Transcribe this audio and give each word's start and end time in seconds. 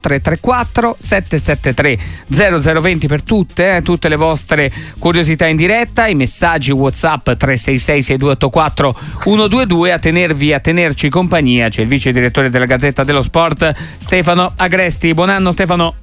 334 0.00 0.96
773 0.96 1.98
0020 2.28 3.08
per 3.08 3.22
tutte, 3.22 3.76
eh, 3.76 3.82
tutte 3.82 4.08
le 4.08 4.14
vostre 4.14 4.70
curiosità 5.00 5.46
in 5.46 5.56
diretta, 5.56 6.06
i 6.06 6.14
messaggi 6.14 6.70
WhatsApp 6.70 7.24
366 7.24 8.02
6284 8.02 8.94
122 9.24 9.92
a 9.92 9.98
tenervi 9.98 10.52
a 10.52 10.60
tenerci 10.60 11.08
compagnia. 11.08 11.68
C'è 11.68 11.82
il 11.82 11.88
vice 11.88 12.12
direttore 12.12 12.48
della 12.48 12.66
Gazzetta 12.66 13.02
dello 13.02 13.22
Sport 13.22 13.72
Stefano 13.98 14.52
Agresti. 14.54 15.12
Buon 15.14 15.30
anno 15.30 15.50
Stefano. 15.50 15.94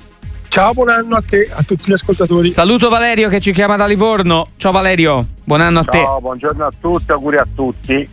Ciao, 0.50 0.74
buon 0.74 0.90
anno 0.90 1.16
a 1.16 1.24
te, 1.26 1.50
a 1.50 1.64
tutti 1.64 1.90
gli 1.90 1.94
ascoltatori. 1.94 2.52
Saluto 2.52 2.90
Valerio 2.90 3.30
che 3.30 3.40
ci 3.40 3.54
chiama 3.54 3.78
da 3.78 3.86
Livorno. 3.86 4.50
Ciao 4.58 4.74
Valerio, 4.74 5.26
buon 5.46 5.62
anno 5.62 5.80
a 5.80 5.84
Ciao, 5.84 5.92
te. 5.92 5.98
Ciao, 6.00 6.20
buongiorno 6.20 6.66
a 6.66 6.72
tutti, 6.78 7.12
auguri 7.12 7.38
a 7.38 7.48
tutti. 7.56 8.10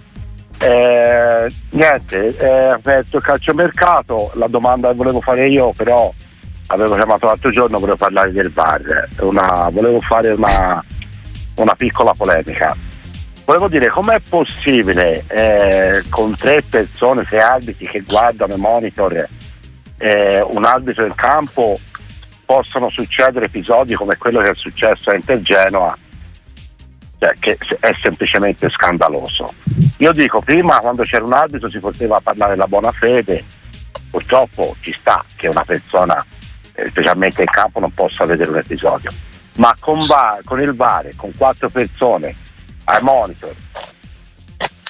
Eh, 0.63 1.53
niente, 1.71 2.37
eh, 2.37 2.67
aperto 2.67 3.17
il 3.17 3.23
calciomercato, 3.25 4.31
la 4.35 4.47
domanda 4.47 4.91
che 4.91 4.95
volevo 4.95 5.21
fare 5.21 5.49
io 5.49 5.73
però 5.73 6.13
avevo 6.69 6.95
chiamato 6.95 7.27
l'altro 7.27 7.51
giorno, 7.51 7.81
volevo 7.81 7.97
parlare 7.97 8.31
del 8.31 8.53
VAR, 8.53 9.09
una, 9.23 9.69
volevo 9.73 10.01
fare 10.01 10.31
una, 10.31 10.85
una, 11.57 11.75
piccola 11.75 12.15
polemica. 12.15 12.77
Volevo 13.45 13.67
dire 13.67 13.89
com'è 13.89 14.21
possibile 14.21 15.25
eh, 15.27 16.05
con 16.09 16.37
tre 16.37 16.63
persone, 16.63 17.25
tre 17.25 17.41
arbitri 17.41 17.89
che 17.89 18.03
guardano 18.03 18.55
i 18.55 18.59
monitor, 18.59 19.29
eh, 19.99 20.41
un 20.43 20.65
arbitro 20.65 21.07
in 21.07 21.15
campo, 21.17 21.77
possono 22.47 22.89
succedere 22.89 23.47
episodi 23.47 23.95
come 23.95 24.17
quello 24.17 24.39
che 24.39 24.51
è 24.51 24.55
successo 24.55 25.11
a 25.11 25.15
Intergenoa 25.17 25.99
cioè, 27.23 27.35
che 27.39 27.57
è 27.79 27.93
semplicemente 28.03 28.69
scandaloso. 28.69 29.55
Io 29.99 30.11
dico, 30.11 30.41
prima 30.41 30.81
quando 30.81 31.05
c'era 31.05 31.25
un 31.25 31.33
arbitro 31.33 31.71
si 31.71 31.79
poteva 31.79 32.19
parlare 32.21 32.55
della 32.55 32.67
buona 32.67 32.91
fede, 32.91 33.45
purtroppo 34.11 34.75
ci 34.81 34.93
sta 34.99 35.25
che 35.37 35.47
una 35.47 35.63
persona, 35.65 36.25
eh, 36.75 36.89
specialmente 36.89 37.43
in 37.43 37.49
campo, 37.49 37.79
non 37.79 37.95
possa 37.95 38.25
vedere 38.25 38.51
un 38.51 38.57
episodio, 38.57 39.13
ma 39.57 39.73
con, 39.79 40.05
va- 40.07 40.41
con 40.45 40.61
il 40.61 40.75
VAR, 40.75 41.11
con 41.15 41.31
quattro 41.37 41.69
persone 41.69 42.35
ai 42.85 43.01
monitor, 43.03 43.55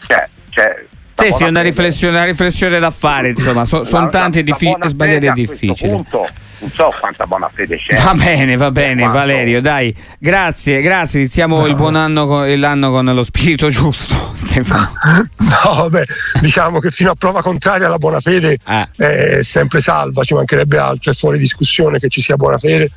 cioè, 0.06 0.26
cioè 0.48 0.86
sì, 1.30 1.30
sì, 1.30 1.44
una 1.44 1.62
riflessione, 1.62 2.16
una 2.16 2.24
riflessione, 2.24 2.78
da 2.78 2.90
fare, 2.90 3.30
insomma, 3.30 3.64
so, 3.64 3.84
sono 3.84 4.08
tanti 4.08 4.42
diffi- 4.42 4.76
sbagliati 4.84 5.26
e 5.26 5.32
difficili. 5.32 5.90
Punto, 5.90 6.28
non 6.58 6.70
so 6.70 6.94
quanta 6.98 7.26
buona 7.26 7.50
fede 7.52 7.76
c'è. 7.76 8.00
Va 8.00 8.14
bene, 8.14 8.56
va 8.56 8.70
bene, 8.70 9.02
quanto... 9.02 9.18
Valerio, 9.18 9.60
dai, 9.60 9.94
grazie, 10.18 10.80
grazie. 10.80 11.20
Iniziamo 11.20 11.60
no. 11.60 11.66
il 11.66 11.74
buon 11.74 11.96
anno 11.96 12.26
con, 12.26 12.58
l'anno 12.58 12.90
con 12.90 13.04
lo 13.04 13.22
spirito 13.22 13.68
giusto, 13.68 14.14
Stefano. 14.34 14.92
No, 15.36 15.74
vabbè, 15.74 16.04
diciamo 16.40 16.78
che 16.78 16.90
fino 16.90 17.10
a 17.10 17.14
prova 17.14 17.42
contraria 17.42 17.88
la 17.88 17.98
buona 17.98 18.20
fede 18.20 18.58
ah. 18.64 18.88
è 18.96 19.40
sempre 19.42 19.80
salva, 19.80 20.24
ci 20.24 20.34
mancherebbe 20.34 20.78
altro, 20.78 21.10
è 21.10 21.14
fuori 21.14 21.38
discussione 21.38 21.98
che 21.98 22.08
ci 22.08 22.20
sia 22.20 22.36
buona 22.36 22.58
fede 22.58 22.90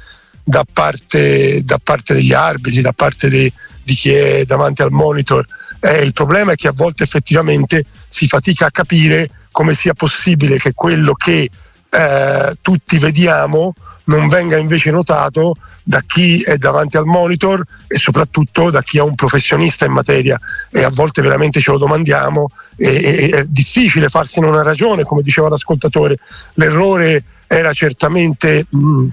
da 0.43 0.63
parte, 0.71 1.63
da 1.63 1.79
parte 1.83 2.13
degli 2.13 2.33
arbitri, 2.33 2.81
da 2.81 2.93
parte 2.93 3.29
di, 3.29 3.51
di 3.83 3.93
chi 3.95 4.11
è 4.11 4.45
davanti 4.45 4.83
al 4.83 4.91
monitor. 4.91 5.43
Eh, 5.85 6.01
il 6.01 6.13
problema 6.13 6.53
è 6.53 6.55
che 6.55 6.67
a 6.67 6.73
volte 6.73 7.03
effettivamente 7.03 7.85
si 8.07 8.27
fatica 8.27 8.65
a 8.65 8.71
capire 8.71 9.29
come 9.51 9.75
sia 9.75 9.93
possibile 9.93 10.57
che 10.57 10.73
quello 10.73 11.13
che 11.13 11.47
eh, 11.89 12.55
tutti 12.59 12.97
vediamo 12.97 13.75
non 14.05 14.27
venga 14.27 14.57
invece 14.57 14.89
notato 14.89 15.55
da 15.83 16.01
chi 16.01 16.41
è 16.41 16.57
davanti 16.57 16.97
al 16.97 17.05
monitor 17.05 17.63
e 17.85 17.97
soprattutto 17.97 18.71
da 18.71 18.81
chi 18.81 18.97
è 18.97 19.01
un 19.01 19.13
professionista 19.13 19.85
in 19.85 19.91
materia. 19.91 20.39
E 20.71 20.83
a 20.83 20.89
volte 20.89 21.21
veramente 21.21 21.59
ce 21.59 21.69
lo 21.69 21.77
domandiamo 21.77 22.49
e, 22.75 22.87
e, 22.87 23.29
è 23.29 23.45
difficile 23.45 24.09
farsene 24.09 24.47
una 24.47 24.63
ragione 24.63 25.03
come 25.03 25.21
diceva 25.21 25.49
l'ascoltatore. 25.49 26.17
L'errore 26.55 27.23
era 27.45 27.73
certamente 27.73 28.65
mh, 28.67 29.07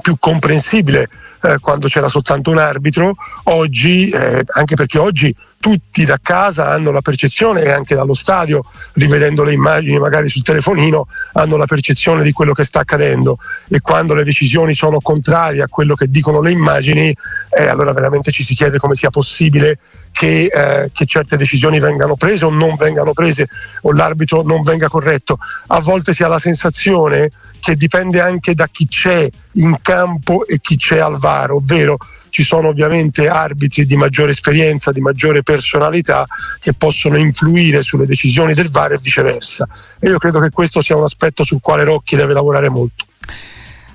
più 0.00 0.16
comprensibile 0.18 1.08
eh, 1.42 1.58
quando 1.60 1.88
c'era 1.88 2.08
soltanto 2.08 2.50
un 2.50 2.58
arbitro, 2.58 3.14
oggi, 3.44 4.10
eh, 4.10 4.44
anche 4.46 4.74
perché 4.74 4.98
oggi 4.98 5.34
tutti 5.58 6.04
da 6.04 6.18
casa 6.20 6.68
hanno 6.70 6.90
la 6.90 7.02
percezione 7.02 7.62
e 7.62 7.70
anche 7.70 7.94
dallo 7.94 8.14
stadio, 8.14 8.64
rivedendo 8.94 9.44
le 9.44 9.52
immagini 9.52 9.98
magari 9.98 10.28
sul 10.28 10.42
telefonino, 10.42 11.06
hanno 11.34 11.56
la 11.56 11.66
percezione 11.66 12.22
di 12.22 12.32
quello 12.32 12.52
che 12.52 12.64
sta 12.64 12.80
accadendo. 12.80 13.38
E 13.68 13.80
quando 13.80 14.14
le 14.14 14.24
decisioni 14.24 14.74
sono 14.74 15.00
contrarie 15.00 15.62
a 15.62 15.68
quello 15.68 15.94
che 15.94 16.08
dicono 16.08 16.40
le 16.40 16.50
immagini, 16.50 17.14
eh, 17.50 17.66
allora 17.68 17.92
veramente 17.92 18.30
ci 18.30 18.42
si 18.42 18.54
chiede 18.54 18.78
come 18.78 18.94
sia 18.94 19.10
possibile 19.10 19.78
che, 20.12 20.50
eh, 20.52 20.90
che, 20.92 21.06
certe 21.06 21.36
decisioni 21.36 21.80
vengano 21.80 22.16
prese 22.16 22.44
o 22.44 22.50
non 22.50 22.76
vengano 22.76 23.12
prese 23.12 23.48
o 23.82 23.92
l'arbitro 23.92 24.42
non 24.42 24.62
venga 24.62 24.88
corretto. 24.88 25.38
A 25.68 25.80
volte 25.80 26.12
si 26.12 26.22
ha 26.22 26.28
la 26.28 26.38
sensazione 26.38 27.30
che 27.60 27.76
dipende 27.76 28.20
anche 28.20 28.54
da 28.54 28.66
chi 28.70 28.86
c'è 28.86 29.28
in 29.52 29.76
campo 29.82 30.46
e 30.46 30.58
chi 30.60 30.76
c'è 30.76 30.98
al 30.98 31.18
VAR, 31.18 31.52
ovvero 31.52 31.98
ci 32.30 32.42
sono 32.42 32.68
ovviamente 32.68 33.28
arbitri 33.28 33.84
di 33.84 33.96
maggiore 33.96 34.30
esperienza, 34.30 34.92
di 34.92 35.00
maggiore 35.00 35.42
personalità 35.42 36.26
che 36.58 36.72
possono 36.72 37.18
influire 37.18 37.82
sulle 37.82 38.06
decisioni 38.06 38.54
del 38.54 38.70
VAR 38.70 38.92
e 38.92 38.98
viceversa. 39.00 39.68
E 39.98 40.08
io 40.08 40.18
credo 40.18 40.40
che 40.40 40.50
questo 40.50 40.80
sia 40.80 40.96
un 40.96 41.04
aspetto 41.04 41.44
sul 41.44 41.60
quale 41.60 41.84
Rocchi 41.84 42.16
deve 42.16 42.32
lavorare 42.32 42.68
molto. 42.68 43.04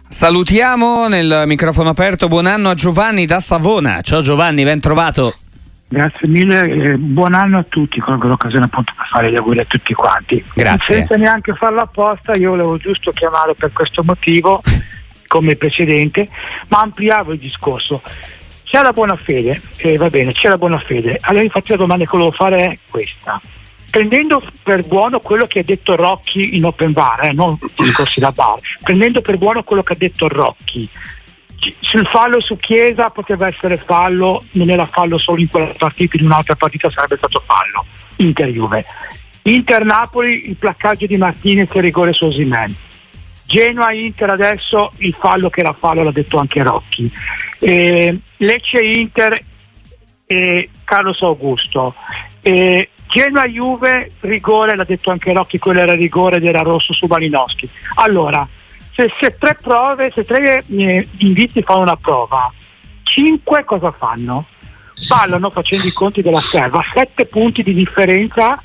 Salutiamo 0.08 1.08
nel 1.08 1.44
microfono 1.46 1.90
aperto, 1.90 2.28
buon 2.28 2.46
anno 2.46 2.70
a 2.70 2.76
Giovanni 2.76 3.26
da 3.26 3.40
Savona. 3.40 4.02
Ciao 4.02 4.22
Giovanni, 4.22 4.64
ben 4.64 4.80
trovato. 4.80 5.34
Grazie 5.96 6.28
mille 6.28 6.60
e 6.60 6.98
buon 6.98 7.34
anno 7.34 7.60
a 7.60 7.64
tutti, 7.64 8.02
colgo 8.02 8.28
l'occasione 8.28 8.66
appunto 8.66 8.92
per 8.98 9.08
fare 9.08 9.32
gli 9.32 9.38
auguri 9.38 9.60
a 9.62 9.64
tutti 9.64 9.94
quanti. 9.94 10.44
Grazie. 10.54 10.98
Senza 10.98 11.16
neanche 11.16 11.54
farlo 11.54 11.80
apposta, 11.80 12.36
io 12.36 12.50
volevo 12.50 12.76
giusto 12.76 13.12
chiamare 13.12 13.56
per 13.56 13.72
questo 13.72 14.04
motivo, 14.04 14.62
come 15.26 15.52
il 15.52 15.58
precedente, 15.58 16.28
ma 16.68 16.82
ampliavo 16.82 17.32
il 17.32 17.40
discorso. 17.40 18.02
C'è 18.66 18.82
la 18.82 18.92
buona 18.92 19.16
fede, 19.16 19.62
eh, 19.78 19.96
va 19.96 20.10
bene, 20.10 20.34
c'è 20.34 20.50
la 20.50 20.58
buona 20.58 20.80
fede. 20.80 21.18
Allora 21.22 21.46
infatti 21.46 21.72
la 21.72 21.78
domanda 21.78 22.04
che 22.04 22.12
volevo 22.12 22.32
fare 22.32 22.58
è 22.58 22.78
questa. 22.90 23.40
Prendendo 23.90 24.44
per 24.64 24.84
buono 24.84 25.22
quello 25.22 25.46
che 25.46 25.60
ha 25.60 25.64
detto 25.64 25.96
Rocchi 25.96 26.58
in 26.58 26.66
open 26.66 26.92
bar, 26.92 27.24
eh, 27.24 27.32
non 27.32 27.58
discorsi 27.78 28.20
da 28.20 28.34
bar, 28.34 28.60
prendendo 28.84 29.22
per 29.22 29.38
buono 29.38 29.64
quello 29.64 29.82
che 29.82 29.94
ha 29.94 29.98
detto 29.98 30.28
Rocchi, 30.28 30.90
sul 31.80 32.08
fallo 32.08 32.42
su 32.42 32.58
Chiesa 32.58 33.10
poteva 33.10 33.48
essere 33.48 33.78
fallo, 33.78 34.44
non 34.52 34.70
era 34.70 34.86
fallo 34.86 35.18
solo 35.18 35.42
in 35.42 35.50
quella 35.50 35.72
partita, 35.78 36.18
in 36.18 36.26
un'altra 36.26 36.56
partita 36.56 36.92
sarebbe 36.92 37.18
stato 37.18 37.44
fallo. 37.46 37.86
Inter 38.18 38.50
Juve. 38.50 38.86
Inter 39.44 39.84
Napoli 39.84 40.50
il 40.50 40.56
placcaggio 40.56 41.06
di 41.06 41.18
Martinez 41.18 41.70
e 41.74 41.82
rigore 41.82 42.14
su 42.14 42.26
Osimen. 42.26 42.76
Genoa 43.46 43.94
Inter 43.94 44.32
adesso 44.32 44.92
il 44.98 45.14
fallo 45.14 45.50
che 45.50 45.60
era 45.60 45.74
fallo 45.74 46.04
l'ha 46.04 46.12
detto 46.12 46.38
anche 46.38 46.64
Rocchi. 46.64 47.12
Eh, 47.60 48.18
Lecce 48.38 48.80
Inter 48.80 49.44
e 50.26 50.70
Carlos 50.84 51.22
Augusto. 51.22 51.96
Eh, 52.42 52.90
Genoa 53.08 53.48
Juve 53.48 54.12
rigore 54.22 54.76
l'ha 54.76 54.84
detto 54.84 55.12
anche 55.12 55.32
Rocchi, 55.32 55.60
quello 55.60 55.80
era 55.80 55.94
rigore 55.94 56.38
ed 56.38 56.46
era 56.46 56.62
rosso 56.62 56.92
su 56.94 57.06
Malinowski. 57.06 57.70
Allora, 57.96 58.48
se, 58.96 59.12
se 59.20 59.36
tre 59.38 59.58
prove, 59.62 60.12
se 60.14 60.24
tre 60.24 60.64
eh, 60.68 61.08
inviti 61.18 61.62
fanno 61.62 61.82
una 61.82 61.98
prova, 61.98 62.52
cinque 63.04 63.64
cosa 63.66 63.92
fanno? 63.92 64.48
Ballano 65.10 65.50
facendo 65.50 65.86
i 65.86 65.92
conti 65.92 66.22
della 66.22 66.40
serva, 66.40 66.82
sette 66.94 67.26
punti 67.26 67.62
di 67.62 67.74
differenza 67.74 68.62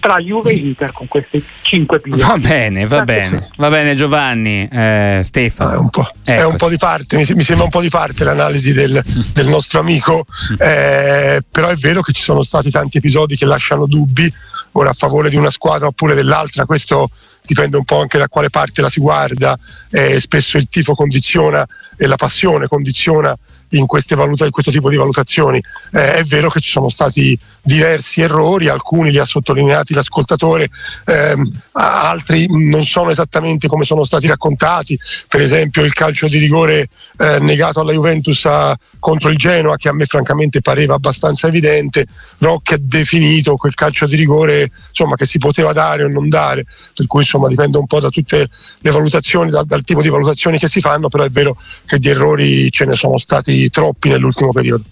tra 0.00 0.18
Juve 0.18 0.50
e 0.50 0.56
Inter 0.56 0.92
con 0.92 1.06
questi 1.06 1.42
cinque 1.62 2.00
piloti. 2.00 2.22
Va 2.22 2.38
bene, 2.38 2.86
va 2.86 3.02
bene, 3.02 3.48
va 3.56 3.68
bene 3.68 3.94
Giovanni, 3.94 4.68
eh, 4.70 5.20
Stefano. 5.22 5.90
Ah, 5.92 6.12
è, 6.24 6.32
un 6.34 6.38
è, 6.38 6.44
un 6.44 6.56
po', 6.56 6.68
di 6.68 6.76
parte, 6.76 7.16
mi, 7.16 7.24
mi, 7.34 7.42
sembra 7.42 7.64
un 7.64 7.70
po' 7.70 7.80
di 7.80 7.88
parte 7.88 8.24
l'analisi 8.24 8.72
del, 8.72 9.00
del 9.34 9.46
nostro 9.46 9.78
amico, 9.78 10.24
eh, 10.58 11.40
però 11.48 11.68
è 11.68 11.76
vero 11.76 12.00
che 12.00 12.12
ci 12.12 12.22
sono 12.22 12.42
stati 12.42 12.70
tanti 12.70 12.98
episodi 12.98 13.36
che 13.36 13.46
lasciano 13.46 13.86
dubbi, 13.86 14.32
ora 14.72 14.90
a 14.90 14.94
favore 14.94 15.30
di 15.30 15.36
una 15.36 15.50
squadra 15.50 15.86
oppure 15.86 16.14
dell'altra, 16.14 16.64
questo 16.64 17.10
dipende 17.48 17.78
un 17.78 17.84
po' 17.84 17.98
anche 18.00 18.18
da 18.18 18.28
quale 18.28 18.50
parte 18.50 18.82
la 18.82 18.90
si 18.90 19.00
guarda, 19.00 19.58
eh, 19.90 20.20
spesso 20.20 20.58
il 20.58 20.68
tifo 20.68 20.94
condiziona 20.94 21.66
e 21.96 22.06
la 22.06 22.16
passione 22.16 22.68
condiziona 22.68 23.36
in, 23.70 23.86
valuta- 24.16 24.44
in 24.44 24.50
questo 24.50 24.70
tipo 24.70 24.90
di 24.90 24.96
valutazioni. 24.96 25.62
Eh, 25.92 26.14
è 26.14 26.22
vero 26.24 26.48
che 26.50 26.60
ci 26.60 26.70
sono 26.70 26.88
stati 26.88 27.38
diversi 27.68 28.22
errori, 28.22 28.68
alcuni 28.68 29.10
li 29.10 29.18
ha 29.18 29.26
sottolineati 29.26 29.92
l'ascoltatore, 29.92 30.70
ehm, 31.04 31.50
altri 31.72 32.46
non 32.48 32.84
sono 32.84 33.10
esattamente 33.10 33.68
come 33.68 33.84
sono 33.84 34.04
stati 34.04 34.26
raccontati, 34.26 34.98
per 35.28 35.40
esempio 35.40 35.84
il 35.84 35.92
calcio 35.92 36.28
di 36.28 36.38
rigore 36.38 36.88
eh, 37.18 37.38
negato 37.40 37.80
alla 37.80 37.92
Juventus 37.92 38.46
a, 38.46 38.78
contro 38.98 39.28
il 39.28 39.36
Genoa 39.36 39.76
che 39.76 39.88
a 39.88 39.92
me 39.92 40.06
francamente 40.06 40.62
pareva 40.62 40.94
abbastanza 40.94 41.48
evidente, 41.48 42.06
Rock 42.38 42.72
ha 42.72 42.78
definito 42.80 43.56
quel 43.56 43.74
calcio 43.74 44.06
di 44.06 44.16
rigore 44.16 44.70
insomma, 44.88 45.16
che 45.16 45.26
si 45.26 45.38
poteva 45.38 45.72
dare 45.72 46.04
o 46.04 46.08
non 46.08 46.28
dare, 46.28 46.64
per 46.94 47.06
cui 47.06 47.20
insomma, 47.20 47.48
dipende 47.48 47.76
un 47.76 47.86
po' 47.86 48.00
da 48.00 48.08
tutte 48.08 48.48
le 48.78 48.90
valutazioni, 48.90 49.50
da, 49.50 49.62
dal 49.62 49.82
tipo 49.84 50.00
di 50.00 50.08
valutazioni 50.08 50.58
che 50.58 50.68
si 50.68 50.80
fanno, 50.80 51.08
però 51.08 51.24
è 51.24 51.30
vero 51.30 51.60
che 51.84 51.98
di 51.98 52.08
errori 52.08 52.70
ce 52.70 52.86
ne 52.86 52.94
sono 52.94 53.18
stati 53.18 53.57
troppi 53.70 54.08
nell'ultimo 54.08 54.52
periodo. 54.52 54.84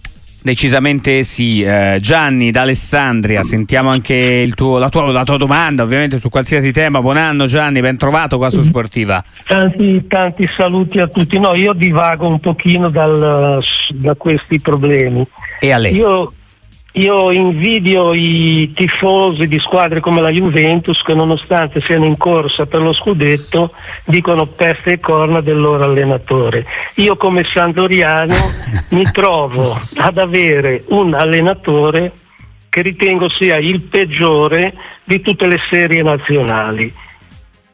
Decisamente 0.46 1.24
sì. 1.24 1.60
Eh, 1.62 1.98
Gianni 2.00 2.52
d'Alessandria, 2.52 3.42
sentiamo 3.42 3.88
anche 3.88 4.48
tuo, 4.54 4.78
la, 4.78 4.88
tua, 4.88 5.10
la, 5.10 5.24
tua, 5.24 5.36
domanda, 5.36 5.82
ovviamente 5.82 6.18
su 6.18 6.28
qualsiasi 6.28 6.70
tema. 6.70 7.00
Buon 7.00 7.16
anno 7.16 7.46
Gianni, 7.46 7.80
ben 7.80 7.96
trovato 7.96 8.36
qua 8.36 8.48
su 8.48 8.62
Sportiva. 8.62 9.24
Tanti, 9.44 10.06
tanti 10.06 10.48
saluti 10.56 11.00
a 11.00 11.08
tutti. 11.08 11.36
No, 11.40 11.56
io 11.56 11.72
divago 11.72 12.28
un 12.28 12.38
pochino 12.38 12.90
dal, 12.90 13.60
da 13.88 14.14
questi 14.14 14.60
problemi. 14.60 15.26
E 15.58 15.72
a 15.72 15.78
lei? 15.78 15.96
Io 15.96 16.32
io 16.96 17.30
invidio 17.30 18.14
i 18.14 18.70
tifosi 18.74 19.46
di 19.46 19.58
squadre 19.58 20.00
come 20.00 20.22
la 20.22 20.30
Juventus 20.30 21.02
che 21.02 21.12
nonostante 21.12 21.82
siano 21.82 22.06
in 22.06 22.16
corsa 22.16 22.64
per 22.64 22.80
lo 22.80 22.94
scudetto 22.94 23.72
dicono 24.04 24.46
peste 24.46 24.92
e 24.92 24.98
corna 24.98 25.40
del 25.40 25.60
loro 25.60 25.84
allenatore. 25.84 26.64
Io 26.96 27.16
come 27.16 27.44
Sandoriano 27.44 28.34
mi 28.92 29.02
trovo 29.12 29.78
ad 29.96 30.16
avere 30.16 30.84
un 30.88 31.12
allenatore 31.12 32.12
che 32.70 32.80
ritengo 32.80 33.28
sia 33.28 33.56
il 33.56 33.82
peggiore 33.82 34.74
di 35.04 35.20
tutte 35.20 35.46
le 35.46 35.58
serie 35.68 36.02
nazionali. 36.02 36.92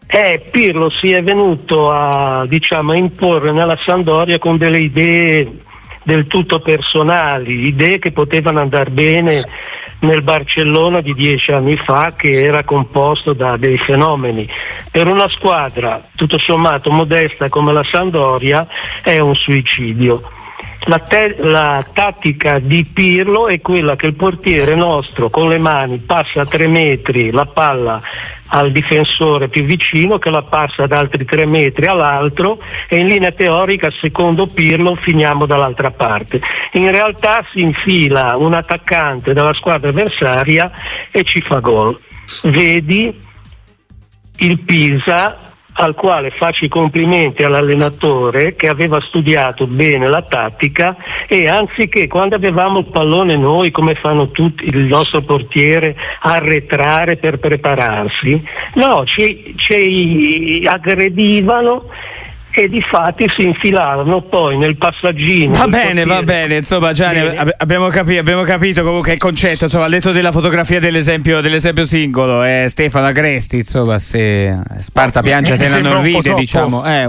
Eh, 0.07 0.49
Pirlo 0.51 0.91
si 0.91 1.13
è 1.13 1.23
venuto 1.23 1.93
a, 1.93 2.45
diciamo, 2.47 2.93
a 2.93 2.97
imporre 2.97 3.53
nella 3.53 3.79
Sandoria 3.85 4.39
con 4.39 4.59
delle 4.59 4.79
idee 4.79 5.61
del 6.03 6.27
tutto 6.27 6.61
personali, 6.61 7.67
idee 7.67 7.99
che 7.99 8.13
potevano 8.13 8.61
andare 8.61 8.91
bene 8.91 9.43
nel 10.01 10.23
Barcellona 10.23 11.01
di 11.01 11.15
dieci 11.15 11.53
anni 11.53 11.77
fa 11.77 12.13
che 12.17 12.31
era 12.31 12.65
composto 12.65 13.33
da 13.33 13.57
dei 13.57 13.79
fenomeni. 13.79 14.49
Per 14.91 15.07
una 15.07 15.29
squadra 15.29 16.09
tutto 16.17 16.39
sommato 16.39 16.91
modesta 16.91 17.49
come 17.49 17.73
la 17.73 17.85
Sandoria 17.85 18.67
è 19.03 19.19
un 19.19 19.35
suicidio. 19.35 20.41
La, 20.87 20.99
te- 20.99 21.37
la, 21.39 21.87
tattica 21.93 22.59
di 22.59 22.85
Pirlo 22.85 23.47
è 23.47 23.61
quella 23.61 23.95
che 23.95 24.07
il 24.07 24.15
portiere 24.15 24.75
nostro 24.75 25.31
con 25.31 25.49
le 25.49 25.59
mani 25.59 25.99
passa 25.99 26.41
a 26.41 26.45
tre 26.45 26.67
metri 26.67 27.31
la 27.31 27.47
palla 27.47 28.01
al 28.49 28.73
difensore 28.73 29.49
più 29.49 29.65
vicino 29.65 30.19
che 30.19 30.29
la 30.29 30.43
passa 30.43 30.83
ad 30.83 30.93
altri 30.93 31.25
tre 31.25 31.47
metri 31.47 31.87
all'altro 31.87 32.61
e 32.89 32.97
in 32.97 33.07
linea 33.07 33.31
teorica 33.31 33.91
secondo 34.01 34.47
Pirlo 34.47 34.97
finiamo 34.97 35.47
dall'altra 35.47 35.93
parte. 35.93 36.41
In 36.73 36.91
realtà 36.91 37.47
si 37.53 37.63
infila 37.63 38.35
un 38.37 38.55
attaccante 38.55 39.33
dalla 39.33 39.53
squadra 39.53 39.91
avversaria 39.91 40.71
e 41.13 41.23
ci 41.23 41.41
fa 41.43 41.61
gol. 41.61 41.99
Vedi 42.43 43.21
il 44.39 44.61
Pisa 44.65 45.52
al 45.75 45.95
quale 45.95 46.31
faccio 46.31 46.65
i 46.65 46.69
complimenti 46.69 47.43
all'allenatore 47.43 48.55
che 48.55 48.69
aveva 48.69 49.01
studiato 49.01 49.67
bene 49.67 50.07
la 50.07 50.23
tattica 50.23 50.97
e 51.27 51.47
anziché 51.47 52.07
quando 52.09 52.35
avevamo 52.35 52.81
il 52.81 52.91
pallone 52.91 53.37
noi 53.37 53.71
come 53.71 53.95
fanno 53.95 54.31
tutti 54.31 54.65
il 54.67 54.85
nostro 54.85 55.23
portiere 55.23 55.97
arretrare 56.21 57.17
per 57.17 57.39
prepararsi 57.39 58.43
no 58.75 59.05
ci, 59.07 59.55
ci 59.57 60.63
aggredivano 60.67 61.89
e 62.53 62.69
di 62.69 62.81
fatti 62.83 63.25
si 63.37 63.47
infilarono 63.47 64.21
poi 64.21 64.59
nel 64.59 64.77
passaggino. 64.77 65.53
Va 65.53 65.69
bene, 65.69 66.05
va 66.05 66.23
bene, 66.23 66.57
insomma 66.57 66.93
Gianni 66.93 67.21
ab- 67.21 67.55
abbiamo, 67.57 67.89
capi- 67.89 68.19
abbiamo, 68.19 68.43
capito 68.43 68.83
comunque 68.85 69.13
il 69.13 69.19
concetto, 69.19 69.65
insomma 69.65 69.85
al 69.85 69.91
letto 69.91 70.13
della 70.13 70.33
fotografia 70.33 70.79
dell'esempio, 70.79 71.41
dell'esempio 71.41 71.85
singolo, 71.85 72.43
eh, 72.45 72.67
Stefano 72.69 73.07
Agresti, 73.07 73.57
insomma 73.57 73.99
se 73.99 74.57
Sparta 74.81 75.23
piange 75.23 75.55
Atena 75.55 75.81
non 75.81 76.03
ride, 76.03 76.35
diciamo. 76.35 76.85
Eh, 76.85 77.09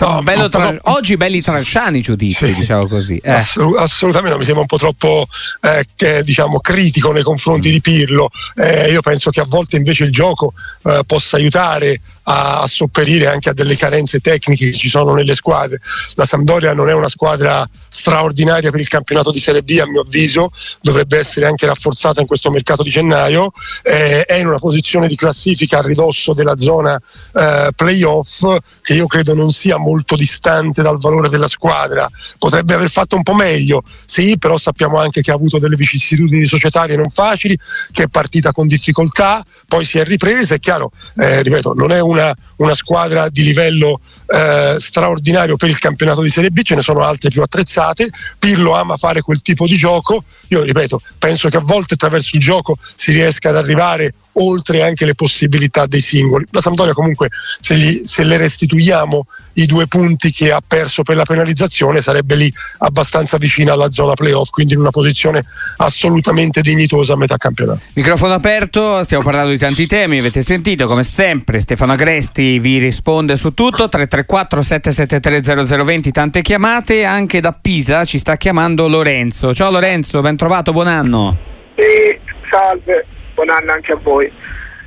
No, 0.00 0.22
bello 0.22 0.48
tra... 0.48 0.76
Oggi 0.82 1.16
belli 1.16 1.42
trasciani 1.42 2.00
giudizi, 2.00 2.46
sì, 2.46 2.54
diciamo 2.54 2.86
così. 2.86 3.16
Eh. 3.16 3.32
Assolut- 3.32 3.78
assolutamente, 3.78 4.38
mi 4.38 4.44
sembra 4.44 4.60
un 4.60 4.68
po' 4.68 4.78
troppo 4.78 5.26
eh, 5.60 5.84
che, 5.96 6.22
diciamo, 6.22 6.60
critico 6.60 7.10
nei 7.10 7.24
confronti 7.24 7.68
di 7.68 7.80
Pirlo. 7.80 8.30
Eh, 8.54 8.92
io 8.92 9.00
penso 9.00 9.30
che 9.30 9.40
a 9.40 9.44
volte 9.44 9.76
invece 9.76 10.04
il 10.04 10.12
gioco 10.12 10.52
eh, 10.84 11.00
possa 11.04 11.36
aiutare 11.36 12.00
a, 12.22 12.60
a, 12.60 12.68
sopperire 12.68 13.26
anche 13.26 13.48
a 13.48 13.52
delle 13.52 13.76
carenze 13.76 14.20
tecniche 14.20 14.70
che 14.70 14.76
ci 14.76 14.88
sono 14.88 15.14
nelle 15.14 15.34
squadre. 15.34 15.80
La 16.14 16.26
Sampdoria 16.26 16.72
non 16.74 16.88
è 16.88 16.92
una 16.92 17.08
squadra 17.08 17.68
straordinaria 17.88 18.70
per 18.70 18.78
il 18.78 18.88
campionato 18.88 19.32
di 19.32 19.40
Serie 19.40 19.62
B, 19.62 19.78
a 19.80 19.86
mio 19.88 20.02
avviso, 20.02 20.52
dovrebbe 20.80 21.18
essere 21.18 21.46
anche 21.46 21.66
rafforzata 21.66 22.20
in 22.20 22.28
questo 22.28 22.52
mercato 22.52 22.84
di 22.84 22.90
gennaio. 22.90 23.50
Eh, 23.82 24.24
è 24.24 24.34
in 24.34 24.46
una 24.46 24.58
posizione 24.58 25.08
di 25.08 25.16
classifica 25.16 25.78
a 25.78 25.82
ridosso 25.82 26.34
della 26.34 26.56
zona 26.56 27.00
eh, 27.34 27.70
playoff 27.74 28.44
che 28.80 28.94
io 28.94 29.08
credo 29.08 29.34
non 29.34 29.50
sia 29.50 29.76
molto 29.76 29.86
molto 29.88 30.16
distante 30.16 30.82
dal 30.82 30.98
valore 30.98 31.30
della 31.30 31.48
squadra, 31.48 32.08
potrebbe 32.38 32.74
aver 32.74 32.90
fatto 32.90 33.16
un 33.16 33.22
po' 33.22 33.34
meglio, 33.34 33.82
sì, 34.04 34.36
però 34.38 34.58
sappiamo 34.58 34.98
anche 34.98 35.22
che 35.22 35.30
ha 35.30 35.34
avuto 35.34 35.58
delle 35.58 35.76
vicissitudini 35.76 36.44
societarie 36.44 36.96
non 36.96 37.08
facili, 37.08 37.58
che 37.90 38.04
è 38.04 38.08
partita 38.08 38.52
con 38.52 38.66
difficoltà, 38.66 39.42
poi 39.66 39.84
si 39.84 39.98
è 39.98 40.04
ripresa, 40.04 40.54
è 40.54 40.58
chiaro, 40.58 40.92
eh, 41.16 41.42
ripeto, 41.42 41.72
non 41.74 41.90
è 41.90 42.00
una, 42.00 42.34
una 42.56 42.74
squadra 42.74 43.28
di 43.30 43.42
livello 43.42 44.00
eh, 44.26 44.76
straordinario 44.78 45.56
per 45.56 45.70
il 45.70 45.78
campionato 45.78 46.20
di 46.20 46.28
Serie 46.28 46.50
B, 46.50 46.60
ce 46.62 46.74
ne 46.74 46.82
sono 46.82 47.02
altre 47.02 47.30
più 47.30 47.42
attrezzate, 47.42 48.10
Pirlo 48.38 48.74
ama 48.74 48.96
fare 48.96 49.22
quel 49.22 49.40
tipo 49.40 49.66
di 49.66 49.76
gioco, 49.76 50.24
io 50.48 50.62
ripeto, 50.62 51.00
penso 51.18 51.48
che 51.48 51.56
a 51.56 51.62
volte 51.62 51.94
attraverso 51.94 52.36
il 52.36 52.42
gioco 52.42 52.76
si 52.94 53.12
riesca 53.12 53.48
ad 53.48 53.56
arrivare 53.56 54.14
oltre 54.38 54.82
anche 54.82 55.04
le 55.04 55.14
possibilità 55.14 55.86
dei 55.86 56.00
singoli. 56.00 56.46
La 56.50 56.60
Sampdoria 56.60 56.92
comunque 56.92 57.28
se, 57.60 57.76
gli, 57.76 58.02
se, 58.04 58.24
le 58.24 58.36
restituiamo 58.36 59.26
i 59.54 59.66
due 59.66 59.86
punti 59.86 60.30
che 60.30 60.52
ha 60.52 60.62
perso 60.66 61.02
per 61.02 61.16
la 61.16 61.24
penalizzazione 61.24 62.00
sarebbe 62.00 62.36
lì 62.36 62.52
abbastanza 62.78 63.36
vicina 63.38 63.72
alla 63.72 63.90
zona 63.90 64.14
playoff, 64.14 64.50
quindi 64.50 64.74
in 64.74 64.80
una 64.80 64.90
posizione 64.90 65.44
assolutamente 65.78 66.60
dignitosa 66.60 67.14
a 67.14 67.16
metà 67.16 67.36
campionato. 67.36 67.80
Microfono 67.94 68.34
aperto, 68.34 69.02
stiamo 69.04 69.24
parlando 69.24 69.50
di 69.50 69.58
tanti 69.58 69.86
temi, 69.86 70.18
avete 70.18 70.42
sentito 70.42 70.86
come 70.86 71.02
sempre 71.02 71.60
Stefano 71.60 71.92
Agresti 71.92 72.58
vi 72.58 72.78
risponde 72.78 73.36
su 73.36 73.52
tutto, 73.54 73.88
334 73.88 74.62
773 74.62 75.66
0020 75.84 76.12
tante 76.12 76.42
chiamate, 76.42 77.04
anche 77.04 77.40
da 77.40 77.52
Pisa 77.52 78.04
ci 78.04 78.18
sta 78.18 78.36
chiamando 78.36 78.88
Lorenzo. 78.88 79.52
Ciao 79.54 79.70
Lorenzo, 79.70 80.20
ben 80.20 80.36
trovato, 80.36 80.72
buon 80.72 80.86
anno. 80.86 81.36
Sì, 81.74 82.18
salve 82.48 83.06
buon 83.38 83.50
anno 83.50 83.72
anche 83.72 83.92
a 83.92 83.98
voi. 84.02 84.30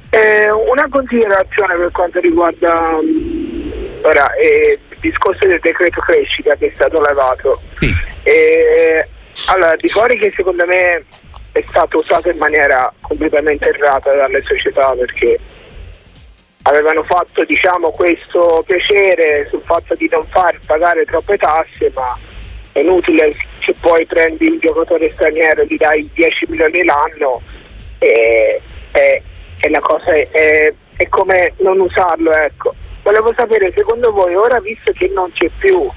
Eh, 0.10 0.52
una 0.52 0.88
considerazione 0.90 1.78
per 1.78 1.92
quanto 1.92 2.20
riguarda 2.20 2.98
um, 3.00 4.00
ora, 4.02 4.34
eh, 4.34 4.78
il 4.90 4.98
discorso 5.00 5.48
del 5.48 5.60
decreto 5.62 6.02
crescita 6.02 6.54
che 6.56 6.68
è 6.68 6.72
stato 6.76 7.02
levato. 7.02 7.62
Sì. 7.76 7.90
Eh, 8.24 9.08
allora, 9.48 9.74
di 9.78 9.88
fuori 9.88 10.18
che 10.18 10.34
secondo 10.36 10.66
me 10.66 11.02
è 11.54 11.64
stato 11.70 12.00
usato 12.00 12.30
in 12.30 12.38
maniera 12.38 12.92
completamente 13.00 13.70
errata 13.70 14.14
dalle 14.14 14.42
società 14.42 14.94
perché 14.98 15.40
avevano 16.64 17.04
fatto 17.04 17.44
diciamo, 17.46 17.90
questo 17.92 18.64
piacere 18.66 19.48
sul 19.50 19.62
fatto 19.66 19.96
di 19.96 20.10
non 20.12 20.26
far 20.28 20.60
pagare 20.66 21.06
troppe 21.06 21.38
tasse, 21.38 21.90
ma 21.96 22.18
è 22.74 22.80
inutile 22.80 23.34
se 23.66 23.74
poi 23.80 24.06
prendi 24.06 24.46
il 24.46 24.60
giocatore 24.60 25.10
straniero 25.12 25.62
e 25.62 25.68
gli 25.68 25.78
dai 25.78 26.10
10 26.14 26.46
milioni 26.50 26.84
l'anno 26.84 27.42
e, 28.02 28.62
e, 28.92 29.24
e 29.60 29.70
la 29.70 29.80
cosa 29.80 30.12
è, 30.12 30.74
è, 30.98 31.08
come 31.10 31.54
non 31.60 31.80
usarlo. 31.80 32.34
Ecco. 32.34 32.74
Volevo 33.04 33.34
sapere, 33.36 33.72
secondo 33.76 34.12
voi, 34.12 34.36
ora 34.36 34.60
visto 34.60 34.92
che 34.92 35.08
non 35.14 35.32
c'è 35.34 35.50
più 35.60 35.90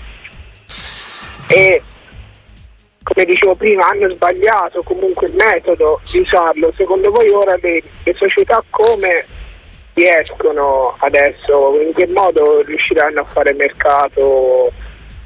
e 1.49 1.82
come 3.02 3.25
dicevo 3.26 3.54
prima 3.54 3.87
hanno 3.88 4.11
sbagliato 4.14 4.82
comunque 4.82 5.26
il 5.26 5.34
metodo 5.34 6.00
di 6.11 6.20
usarlo, 6.20 6.73
secondo 6.75 7.11
voi 7.11 7.28
ora 7.28 7.54
le, 7.61 7.82
le 8.02 8.14
società 8.14 8.62
come 8.70 9.26
riescono 9.92 10.96
adesso, 10.99 11.78
in 11.80 11.92
che 11.92 12.08
modo 12.12 12.62
riusciranno 12.62 13.20
a 13.20 13.25
fare 13.25 13.52
mercato 13.52 14.73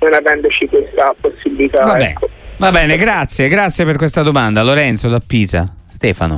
non 0.01 0.15
avendoci 0.15 0.67
questa 0.67 1.15
possibilità? 1.21 1.83
Va 1.83 1.93
bene, 1.93 2.11
ecco. 2.11 2.29
Va 2.57 2.71
bene 2.71 2.97
grazie, 2.97 3.49
grazie 3.49 3.85
per 3.85 3.97
questa 3.97 4.23
domanda. 4.23 4.63
Lorenzo 4.63 5.09
da 5.09 5.21
Pisa. 5.25 5.73
Stefano. 5.89 6.37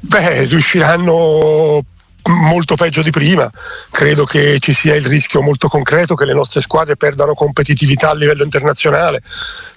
Beh, 0.00 0.44
riusciranno 0.44 1.84
molto 2.28 2.74
peggio 2.74 3.02
di 3.02 3.10
prima. 3.10 3.50
Credo 3.90 4.24
che 4.24 4.58
ci 4.60 4.72
sia 4.72 4.94
il 4.94 5.06
rischio 5.06 5.40
molto 5.40 5.68
concreto 5.68 6.14
che 6.14 6.24
le 6.24 6.34
nostre 6.34 6.60
squadre 6.60 6.96
perdano 6.96 7.34
competitività 7.34 8.10
a 8.10 8.14
livello 8.14 8.44
internazionale, 8.44 9.22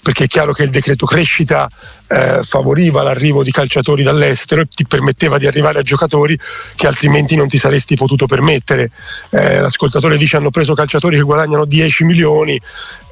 perché 0.01 0.25
è 0.25 0.27
chiaro 0.27 0.51
che 0.51 0.63
il 0.63 0.69
decreto 0.69 1.05
crescita 1.05 1.69
eh, 2.07 2.41
favoriva 2.43 3.03
l'arrivo 3.03 3.43
di 3.43 3.51
calciatori 3.51 4.03
dall'estero 4.03 4.61
e 4.61 4.67
ti 4.67 4.85
permetteva 4.85 5.37
di 5.37 5.47
arrivare 5.47 5.79
a 5.79 5.83
giocatori 5.83 6.37
che 6.75 6.87
altrimenti 6.87 7.35
non 7.35 7.47
ti 7.47 7.57
saresti 7.57 7.95
potuto 7.95 8.25
permettere. 8.25 8.91
Eh, 9.29 9.59
l'ascoltatore 9.59 10.17
dice 10.17 10.37
hanno 10.37 10.49
preso 10.49 10.73
calciatori 10.73 11.15
che 11.15 11.23
guadagnano 11.23 11.65
10 11.65 12.03
milioni. 12.03 12.59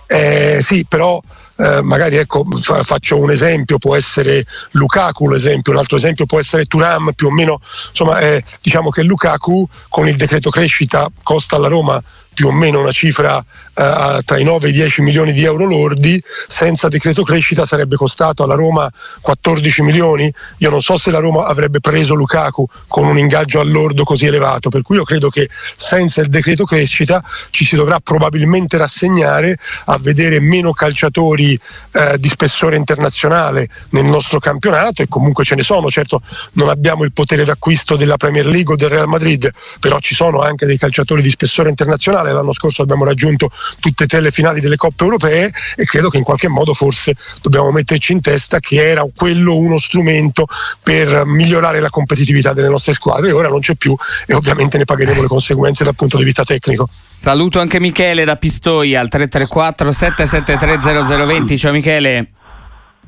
Eh, 0.05 0.59
sì, 0.61 0.85
però 0.87 1.21
eh, 1.59 1.81
magari 1.81 2.15
ecco, 2.15 2.45
fa, 2.61 2.83
faccio 2.83 3.17
un 3.17 3.31
esempio, 3.31 3.77
può 3.77 3.93
essere 3.93 4.45
Lukaku 4.71 5.29
l'esempio, 5.29 5.73
un 5.73 5.79
altro 5.79 5.97
esempio 5.97 6.25
può 6.25 6.39
essere 6.39 6.63
Turam, 6.65 7.11
più 7.13 7.27
o 7.27 7.31
meno, 7.31 7.59
insomma 7.89 8.19
eh, 8.19 8.43
diciamo 8.61 8.89
che 8.89 9.03
Lukaku 9.03 9.67
con 9.89 10.07
il 10.07 10.15
decreto 10.15 10.49
crescita 10.49 11.11
costa 11.21 11.57
alla 11.57 11.67
Roma 11.67 12.01
più 12.33 12.47
o 12.47 12.51
meno 12.53 12.79
una 12.79 12.93
cifra 12.93 13.43
eh, 13.79 14.21
tra 14.25 14.37
i 14.37 14.43
9 14.43 14.67
e 14.67 14.69
i 14.71 14.73
10 14.73 15.01
milioni 15.01 15.31
di 15.31 15.45
euro 15.45 15.65
lordi, 15.65 16.21
senza 16.47 16.89
decreto 16.89 17.23
crescita 17.23 17.65
sarebbe 17.65 17.95
costato 17.95 18.43
alla 18.43 18.55
Roma 18.55 18.91
14 19.21 19.81
milioni. 19.83 20.31
Io 20.57 20.69
non 20.69 20.81
so 20.81 20.97
se 20.97 21.11
la 21.11 21.19
Roma 21.19 21.45
avrebbe 21.45 21.79
preso 21.79 22.13
Lukaku 22.13 22.65
con 22.87 23.05
un 23.05 23.17
ingaggio 23.17 23.61
all'ordo 23.61 24.03
così 24.03 24.25
elevato, 24.25 24.69
per 24.69 24.81
cui 24.81 24.97
io 24.97 25.03
credo 25.03 25.29
che 25.29 25.49
senza 25.77 26.19
il 26.21 26.27
decreto 26.27 26.65
crescita 26.65 27.23
ci 27.51 27.63
si 27.63 27.77
dovrà 27.77 27.99
probabilmente 28.01 28.77
rassegnare 28.77 29.57
a 29.85 29.97
vedere 29.97 30.41
meno 30.41 30.73
calciatori 30.73 31.57
eh, 31.91 32.17
di 32.17 32.27
spessore 32.27 32.75
internazionale 32.75 33.69
nel 33.91 34.05
nostro 34.05 34.39
campionato 34.39 35.01
e 35.01 35.07
comunque 35.07 35.45
ce 35.45 35.55
ne 35.55 35.63
sono, 35.63 35.89
certo 35.89 36.21
non 36.53 36.67
abbiamo 36.67 37.05
il 37.05 37.13
potere 37.13 37.45
d'acquisto 37.45 37.95
della 37.95 38.17
Premier 38.17 38.45
League 38.45 38.73
o 38.73 38.75
del 38.75 38.89
Real 38.89 39.07
Madrid, 39.07 39.49
però 39.79 39.99
ci 39.99 40.15
sono 40.15 40.41
anche 40.41 40.65
dei 40.65 40.77
calciatori 40.77 41.21
di 41.21 41.29
spessore 41.29 41.69
internazionale, 41.69 42.33
l'anno 42.33 42.53
scorso 42.53 42.81
abbiamo 42.81 43.05
raggiunto 43.05 43.49
tutte 43.79 44.07
le 44.19 44.31
finali 44.31 44.59
delle 44.59 44.75
coppe 44.75 45.03
europee 45.03 45.51
e 45.75 45.85
credo 45.85 46.09
che 46.09 46.17
in 46.17 46.23
qualche 46.23 46.47
modo 46.47 46.73
forse 46.73 47.15
dobbiamo 47.41 47.71
metterci 47.71 48.13
in 48.13 48.21
testa 48.21 48.59
che 48.59 48.89
era 48.89 49.05
quello 49.15 49.55
uno 49.55 49.77
strumento 49.77 50.47
per 50.81 51.25
migliorare 51.25 51.79
la 51.79 51.89
competitività 51.89 52.53
delle 52.53 52.69
nostre 52.69 52.93
squadre 52.93 53.29
e 53.29 53.31
ora 53.33 53.49
non 53.49 53.59
c'è 53.59 53.75
più 53.75 53.95
e 54.25 54.33
ovviamente 54.33 54.77
ne 54.77 54.85
pagheremo 54.85 55.21
le 55.21 55.27
conseguenze 55.27 55.83
dal 55.83 55.95
punto 55.95 56.17
di 56.17 56.23
vista 56.23 56.43
tecnico. 56.43 56.89
Saluto 57.21 57.59
anche 57.59 57.79
Michele 57.79 58.23
da 58.23 58.37
Pistoia 58.37 59.01
al 59.01 59.09
334 59.09 59.91
773 59.91 61.15
0020. 61.15 61.57
Ciao 61.57 61.73
Michele. 61.73 62.27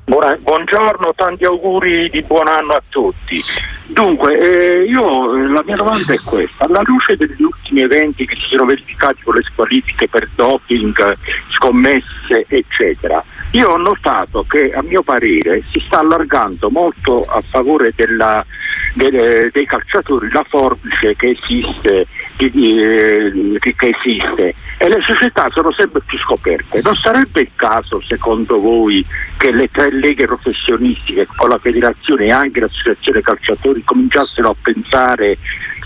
Buongiorno, 0.03 1.13
tanti 1.15 1.45
auguri 1.45 2.09
di 2.09 2.21
buon 2.23 2.47
anno 2.47 2.73
a 2.73 2.83
tutti. 2.89 3.41
Dunque, 3.85 4.39
eh, 4.39 4.83
io 4.83 5.35
eh, 5.35 5.47
la 5.47 5.63
mia 5.63 5.75
domanda 5.75 6.13
è 6.13 6.19
questa: 6.23 6.65
alla 6.65 6.81
luce 6.83 7.15
degli 7.15 7.41
ultimi 7.41 7.81
eventi 7.81 8.25
che 8.25 8.35
si 8.35 8.47
sono 8.47 8.65
verificati 8.65 9.21
con 9.23 9.35
le 9.35 9.41
squalifiche 9.43 10.07
per 10.07 10.27
doping, 10.35 11.17
scommesse, 11.55 12.45
eccetera, 12.47 13.23
io 13.51 13.67
ho 13.67 13.77
notato 13.77 14.45
che 14.47 14.71
a 14.71 14.81
mio 14.81 15.01
parere 15.03 15.61
si 15.71 15.81
sta 15.85 15.99
allargando 15.99 16.69
molto 16.69 17.23
a 17.23 17.41
favore 17.41 17.91
della 17.95 18.45
dei, 18.93 19.49
dei 19.51 19.65
calciatori 19.65 20.29
la 20.31 20.45
forbice 20.47 21.15
che 21.15 21.37
esiste, 21.39 22.07
che, 22.37 22.51
che 22.51 23.87
esiste 23.87 24.53
e 24.77 24.87
le 24.87 25.01
società 25.01 25.47
sono 25.49 25.71
sempre 25.71 26.01
più 26.05 26.17
scoperte. 26.19 26.81
Non 26.83 26.95
sarebbe 26.95 27.41
il 27.41 27.51
caso, 27.55 28.01
secondo 28.01 28.57
voi, 28.59 29.05
che 29.37 29.51
le 29.51 29.67
tre 29.69 29.91
leghe 29.91 30.25
professionistiche 30.25 31.27
con 31.35 31.49
la 31.49 31.59
federazione 31.59 32.25
e 32.25 32.31
anche 32.31 32.59
l'associazione 32.59 33.21
calciatori 33.21 33.83
cominciassero 33.83 34.49
a 34.49 34.55
pensare 34.61 35.37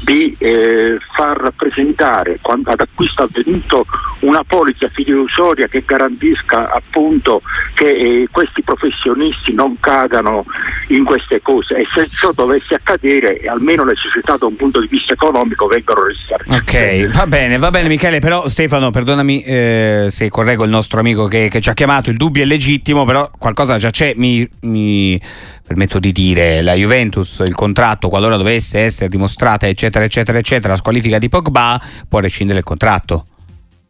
di 0.04 0.36
eh, 0.38 0.98
far 1.16 1.38
rappresentare 1.38 2.38
ad 2.42 2.80
acquisto 2.80 3.24
avvenuto 3.24 3.86
una 4.22 4.44
polizza 4.46 4.88
fiduciaria 4.90 5.68
che 5.68 5.84
garantisca 5.86 6.72
appunto 6.72 7.42
che 7.74 7.90
eh, 7.90 8.28
questi 8.32 8.62
professionisti 8.64 9.54
non 9.54 9.80
cadano 9.80 10.44
in 10.90 11.04
queste 11.04 11.42
cose 11.42 11.76
e 11.76 11.88
se 11.94 12.08
ciò 12.10 12.32
dovesse 12.32 12.76
accadere 12.76 13.42
almeno 13.48 13.84
le 13.86 13.96
società 13.96 14.38
da 14.38 14.46
un 14.46 14.56
punto 14.56 14.80
di 14.80 14.88
vista 14.88 15.14
economico 15.14 15.68
vengono 15.68 16.04
risarcite. 16.04 16.56
Ok, 16.56 17.16
va 17.16 17.28
bene, 17.28 17.58
va 17.58 17.70
bene 17.70 17.88
Michele, 17.88 18.20
però 18.20 18.48
Stefano 18.48 18.92
perdonami 18.92 19.44
eh, 19.44 20.08
se 20.10 20.30
correggo 20.30 20.64
il 20.64 20.70
nostro 20.70 21.00
amico 21.00 21.28
che, 21.28 21.50
che, 21.50 21.62
ci 21.62 21.70
ha 21.70 21.74
chiamato, 21.74 22.10
il 22.10 22.18
dubbio 22.18 22.44
è 22.44 22.46
legittimo, 22.46 23.06
però 23.06 23.30
qualcosa 23.38 23.78
già 23.78 23.90
c'è, 23.90 24.14
mi, 24.16 24.48
mi 24.62 25.20
permetto 25.66 26.00
di 26.00 26.12
dire, 26.12 26.62
la 26.62 26.74
Juventus, 26.74 27.42
il 27.46 27.56
contratto, 27.56 28.08
qualora 28.08 28.38
dovesse 28.38 28.80
essere 28.82 29.10
dimostrata, 29.10 29.68
eccetera, 29.68 30.06
eccetera, 30.06 30.38
eccetera, 30.38 30.74
la 30.74 30.78
squalifica 30.78 31.18
di 31.18 31.28
Pogba, 31.28 31.82
può 32.08 32.20
rescindere 32.20 32.60
il 32.60 32.66
contratto. 32.66 33.26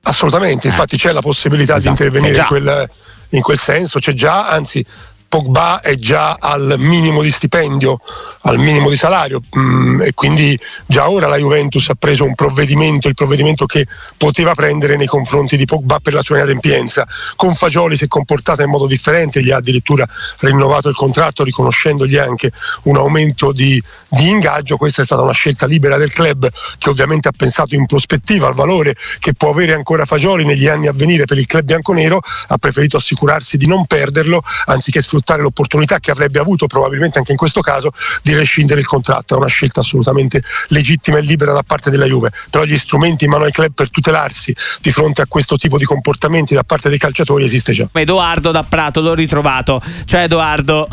Assolutamente, 0.04 0.68
eh. 0.68 0.70
infatti 0.70 0.96
c'è 0.98 1.12
la 1.12 1.22
possibilità 1.22 1.76
esatto. 1.76 1.96
di 1.96 2.06
intervenire 2.06 2.40
in 2.40 2.48
quel, 2.48 2.90
in 3.30 3.42
quel 3.42 3.58
senso, 3.58 4.00
c'è 4.00 4.14
già, 4.14 4.50
anzi 4.50 4.86
Pogba 5.28 5.82
è 5.82 5.96
già 5.96 6.38
al 6.40 6.76
minimo 6.78 7.22
di 7.22 7.32
stipendio, 7.32 8.00
al 8.42 8.58
minimo 8.58 8.90
di 8.90 8.96
salario 8.96 9.42
mm, 9.58 10.02
e 10.02 10.14
quindi 10.14 10.58
già 10.86 11.10
ora 11.10 11.28
la 11.28 11.38
Juventus 11.38 11.90
ha 11.90 11.96
preso 11.96 12.24
un 12.24 12.36
provvedimento, 12.36 13.08
il 13.08 13.16
provvedimento 13.16 13.66
che 13.66 13.88
poteva 14.18 14.54
prendere 14.54 14.96
nei 14.98 15.08
confronti 15.08 15.58
di 15.58 15.66
Pogba 15.66 16.00
per 16.00 16.14
la 16.14 16.22
sua 16.22 16.38
inadempienza. 16.38 17.08
Con 17.36 17.56
Fagioli 17.56 17.98
si 17.98 18.06
è 18.06 18.08
comportata 18.08 18.64
in 18.64 18.70
modo 18.70 18.88
differente, 18.88 19.44
gli 19.44 19.52
ha 19.52 19.58
addirittura 19.58 20.08
rinnovato 20.40 20.90
il 20.90 20.96
contratto 20.96 21.44
riconoscendogli 21.44 22.18
anche 22.18 22.52
un 22.84 22.98
aumento 22.98 23.52
di, 23.52 23.82
di 24.16 24.30
ingaggio, 24.30 24.78
questa 24.78 25.02
è 25.02 25.06
stata 25.06 25.22
una 25.22 25.34
scelta 25.34 25.66
libera 25.66 25.98
del 25.98 26.12
club 26.12 26.50
che 26.78 26.90
ovviamente 26.90 27.28
ha 27.28 27.34
pensato 27.36 27.76
in 27.76 27.86
prospettiva 27.86 28.48
al 28.48 28.54
valore 28.54 28.96
che 29.20 29.34
può 29.34 29.50
avere 29.50 29.74
ancora 29.74 30.06
Fagioli 30.06 30.46
negli 30.46 30.68
anni 30.68 30.88
a 30.88 30.94
venire 30.94 31.26
per 31.26 31.38
il 31.38 31.46
club 31.46 31.66
bianconero, 31.66 32.22
ha 32.48 32.58
preferito 32.58 32.98
assicurarsi 32.98 33.58
di 33.58 33.68
non 33.68 33.86
perderlo 33.86 34.42
anziché 34.68 35.02
sfruttare 35.02 35.42
l'opportunità 35.42 36.00
che 36.00 36.12
avrebbe 36.12 36.40
avuto 36.40 36.66
probabilmente 36.68 37.18
anche 37.18 37.32
in 37.32 37.38
questo 37.38 37.62
caso 37.62 37.92
di 38.24 38.34
rescindere 38.34 38.80
il 38.80 38.86
contratto. 38.86 39.36
È 39.36 39.38
una 39.38 39.48
scelta 39.48 39.82
assolutamente 39.82 40.42
legittima 40.70 41.18
e 41.18 41.22
libera 41.22 41.52
da 41.52 41.64
parte 41.64 41.90
della 41.90 42.06
Juve, 42.06 42.32
però 42.50 42.64
gli 42.64 42.78
strumenti 42.78 43.26
in 43.26 43.32
mano 43.32 43.44
ai 43.44 43.52
club 43.52 43.74
per 43.74 43.90
tutelarsi 43.90 44.56
di 44.82 44.92
fronte 44.92 45.22
a 45.22 45.26
questo 45.28 45.58
tipo 45.58 45.78
di 45.78 45.86
comportamenti 45.86 46.54
da 46.54 46.64
parte 46.64 46.90
dei 46.90 46.98
calciatori 46.98 47.44
esiste 47.44 47.74
già. 47.74 47.90
Edoardo 47.92 48.52
da 48.52 48.64
Prato, 48.64 49.02
l'ho 49.02 49.14
ritrovato. 49.14 49.82
Ciao 50.06 50.22
Edoardo. 50.22 50.88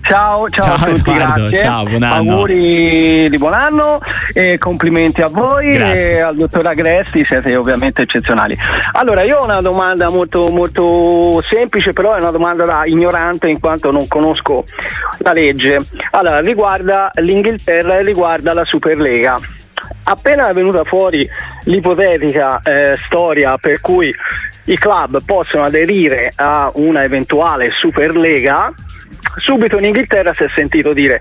Ciao, 0.00 0.48
ciao, 0.48 0.64
ciao 0.64 0.74
a 0.74 0.94
tutti, 0.94 1.10
Edoardo, 1.10 1.48
grazie. 1.48 1.56
Ciao, 1.58 1.84
buon 1.84 2.02
anno. 2.02 2.32
Auguri 2.32 3.28
di 3.28 3.36
buon 3.36 3.52
anno 3.52 3.98
e 4.32 4.56
complimenti 4.56 5.20
a 5.20 5.26
voi 5.26 5.72
grazie. 5.74 6.12
e 6.12 6.20
al 6.20 6.34
dottor 6.34 6.66
Agresti, 6.66 7.22
siete 7.26 7.54
ovviamente 7.56 8.02
eccezionali. 8.02 8.56
Allora, 8.92 9.22
io 9.22 9.38
ho 9.38 9.44
una 9.44 9.60
domanda 9.60 10.08
molto, 10.08 10.48
molto 10.48 11.42
semplice, 11.42 11.92
però 11.92 12.14
è 12.14 12.20
una 12.20 12.30
domanda 12.30 12.64
da 12.64 12.82
ignorante 12.86 13.48
in 13.48 13.60
quanto 13.60 13.90
non 13.90 14.08
conosco 14.08 14.64
la 15.18 15.32
legge. 15.32 15.78
Allora, 16.12 16.40
riguarda 16.40 17.10
l'Inghilterra 17.16 17.98
e 17.98 18.02
riguarda 18.02 18.54
la 18.54 18.64
Superlega. 18.64 19.38
Appena 20.04 20.48
è 20.48 20.54
venuta 20.54 20.84
fuori 20.84 21.28
l'ipotetica 21.64 22.60
eh, 22.62 22.96
storia 22.96 23.56
per 23.58 23.80
cui 23.80 24.12
i 24.64 24.78
club 24.78 25.22
possono 25.24 25.64
aderire 25.64 26.32
a 26.34 26.70
una 26.74 27.02
eventuale 27.02 27.70
Superlega, 27.78 28.72
subito 29.36 29.78
in 29.78 29.84
Inghilterra 29.84 30.34
si 30.34 30.44
è 30.44 30.48
sentito 30.54 30.92
dire 30.92 31.20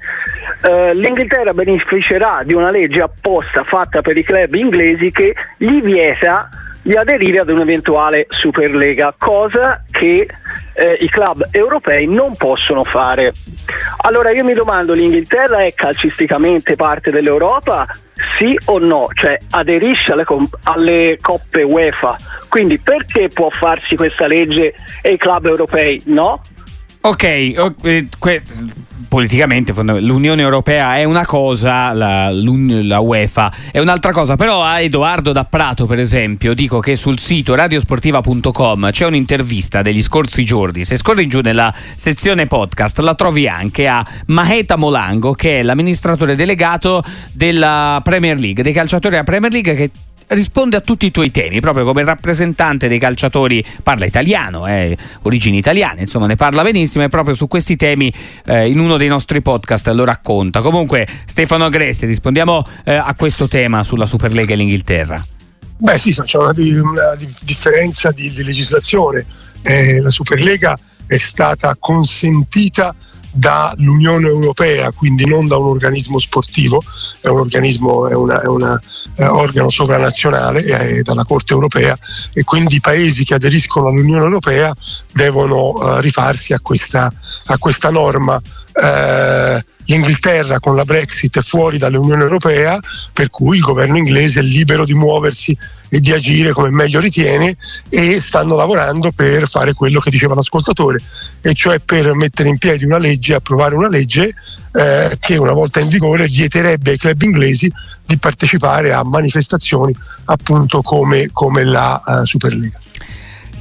uh, 0.63 0.91
l'Inghilterra 0.93 1.53
beneficerà 1.53 2.41
di 2.43 2.53
una 2.53 2.69
legge 2.69 3.01
apposta 3.01 3.63
fatta 3.63 4.01
per 4.01 4.17
i 4.17 4.23
club 4.23 4.53
inglesi 4.53 5.11
che 5.11 5.33
gli 5.57 5.81
vieta 5.81 6.49
di 6.81 6.95
aderire 6.95 7.39
ad 7.39 7.49
un'eventuale 7.49 8.25
Superlega, 8.29 9.13
cosa 9.17 9.83
che 9.89 10.27
eh, 10.73 10.97
i 10.99 11.09
club 11.09 11.47
europei 11.51 12.07
non 12.07 12.35
possono 12.35 12.83
fare. 12.83 13.33
Allora 14.03 14.31
io 14.31 14.43
mi 14.43 14.53
domando, 14.53 14.93
l'Inghilterra 14.93 15.59
è 15.59 15.73
calcisticamente 15.73 16.75
parte 16.75 17.11
dell'Europa? 17.11 17.87
Sì 18.37 18.57
o 18.65 18.79
no? 18.79 19.07
Cioè 19.13 19.37
aderisce 19.51 20.13
alle, 20.13 20.23
comp- 20.23 20.57
alle 20.63 21.17
coppe 21.21 21.63
UEFA, 21.63 22.17
quindi 22.49 22.79
perché 22.79 23.29
può 23.29 23.49
farsi 23.49 23.95
questa 23.95 24.27
legge 24.27 24.73
e 25.01 25.13
i 25.13 25.17
club 25.17 25.45
europei 25.45 26.01
no? 26.05 26.41
Ok, 27.03 27.23
eh, 27.23 28.07
politicamente 29.07 29.73
l'Unione 29.73 30.41
Europea 30.41 30.97
è 30.97 31.03
una 31.03 31.25
cosa, 31.25 31.91
la, 31.93 32.29
la, 32.31 32.99
UEFA 32.99 33.51
è 33.71 33.79
un'altra 33.79 34.11
cosa, 34.11 34.35
però 34.35 34.63
a 34.63 34.79
Edoardo 34.79 35.31
da 35.31 35.43
Prato 35.43 35.85
per 35.87 35.99
esempio 35.99 36.53
dico 36.53 36.79
che 36.79 36.95
sul 36.95 37.19
sito 37.19 37.55
radiosportiva.com 37.55 38.91
c'è 38.91 39.05
un'intervista 39.05 39.81
degli 39.81 40.01
scorsi 40.01 40.45
giorni, 40.45 40.85
se 40.85 40.95
scorri 40.95 41.27
giù 41.27 41.41
nella 41.41 41.73
sezione 41.95 42.45
podcast 42.45 42.99
la 42.99 43.15
trovi 43.15 43.47
anche 43.47 43.87
a 43.87 44.05
Maheta 44.27 44.77
Molango 44.77 45.33
che 45.33 45.59
è 45.59 45.63
l'amministratore 45.63 46.35
delegato 46.35 47.03
della 47.33 47.99
Premier 48.03 48.39
League, 48.39 48.63
dei 48.63 48.73
calciatori 48.73 49.15
della 49.15 49.25
Premier 49.25 49.51
League 49.51 49.73
che 49.73 49.91
risponde 50.31 50.77
a 50.77 50.81
tutti 50.81 51.05
i 51.05 51.11
tuoi 51.11 51.31
temi, 51.31 51.59
proprio 51.59 51.85
come 51.85 52.03
rappresentante 52.03 52.87
dei 52.87 52.99
calciatori, 52.99 53.63
parla 53.83 54.05
italiano, 54.05 54.67
eh, 54.67 54.97
origini 55.23 55.57
italiane, 55.57 56.01
insomma 56.01 56.27
ne 56.27 56.35
parla 56.35 56.63
benissimo 56.63 57.03
e 57.03 57.09
proprio 57.09 57.35
su 57.35 57.47
questi 57.47 57.75
temi 57.75 58.11
eh, 58.45 58.69
in 58.69 58.79
uno 58.79 58.97
dei 58.97 59.07
nostri 59.07 59.41
podcast 59.41 59.87
lo 59.89 60.03
racconta. 60.03 60.61
Comunque 60.61 61.07
Stefano 61.25 61.65
Agressi, 61.65 62.05
rispondiamo 62.05 62.63
eh, 62.83 62.93
a 62.93 63.13
questo 63.15 63.47
tema 63.47 63.83
sulla 63.83 64.05
Superlega 64.05 64.53
e 64.53 64.55
l'Inghilterra. 64.55 65.25
Beh 65.77 65.97
sì, 65.97 66.13
c'è 66.13 66.37
una, 66.37 66.53
una 66.55 67.17
differenza 67.41 68.11
di, 68.11 68.31
di 68.31 68.43
legislazione. 68.43 69.25
Eh, 69.63 69.99
la 69.99 70.11
Superlega 70.11 70.77
è 71.07 71.17
stata 71.17 71.75
consentita 71.79 72.95
dall'Unione 73.31 74.27
Europea, 74.27 74.91
quindi 74.91 75.25
non 75.25 75.47
da 75.47 75.57
un 75.57 75.67
organismo 75.67 76.19
sportivo, 76.19 76.83
è 77.21 77.27
un 77.27 77.39
organismo, 77.39 78.07
è 78.07 78.13
una, 78.13 78.41
è 78.41 78.45
una 78.45 78.79
eh, 79.15 79.25
organo 79.25 79.69
sovranazionale 79.69 80.63
eh, 80.63 81.01
dalla 81.01 81.23
Corte 81.25 81.53
europea 81.53 81.97
e 82.33 82.43
quindi 82.43 82.75
i 82.75 82.81
paesi 82.81 83.23
che 83.23 83.35
aderiscono 83.35 83.87
all'Unione 83.87 84.23
Europea 84.23 84.73
devono 85.13 85.97
eh, 85.97 86.01
rifarsi 86.01 86.53
a 86.53 86.59
questa, 86.59 87.11
a 87.45 87.57
questa 87.57 87.89
norma. 87.89 88.41
Eh, 88.81 89.63
l'Inghilterra 89.85 90.59
con 90.59 90.75
la 90.75 90.85
Brexit 90.85 91.37
è 91.37 91.41
fuori 91.41 91.77
dall'Unione 91.77 92.23
Europea, 92.23 92.79
per 93.13 93.29
cui 93.29 93.57
il 93.57 93.63
governo 93.63 93.97
inglese 93.97 94.39
è 94.39 94.43
libero 94.43 94.85
di 94.85 94.93
muoversi 94.93 95.55
e 95.87 95.99
di 95.99 96.11
agire 96.11 96.51
come 96.51 96.69
meglio 96.69 96.99
ritiene 96.99 97.57
e 97.89 98.19
stanno 98.19 98.55
lavorando 98.55 99.11
per 99.11 99.47
fare 99.47 99.73
quello 99.73 99.99
che 99.99 100.09
diceva 100.09 100.33
l'ascoltatore, 100.33 101.01
e 101.41 101.53
cioè 101.53 101.79
per 101.79 102.13
mettere 102.15 102.49
in 102.49 102.57
piedi 102.57 102.85
una 102.85 102.97
legge, 102.97 103.35
approvare 103.35 103.75
una 103.75 103.89
legge 103.89 104.33
eh, 104.73 105.17
che 105.19 105.37
una 105.37 105.51
volta 105.51 105.79
in 105.79 105.89
vigore 105.89 106.27
vieterebbe 106.27 106.91
ai 106.91 106.97
club 106.97 107.21
inglesi 107.21 107.71
di 108.05 108.17
partecipare 108.17 108.93
a 108.93 109.03
manifestazioni 109.03 109.93
appunto 110.25 110.81
come, 110.81 111.29
come 111.31 111.63
la 111.63 112.01
uh, 112.05 112.25
Superlega. 112.25 112.79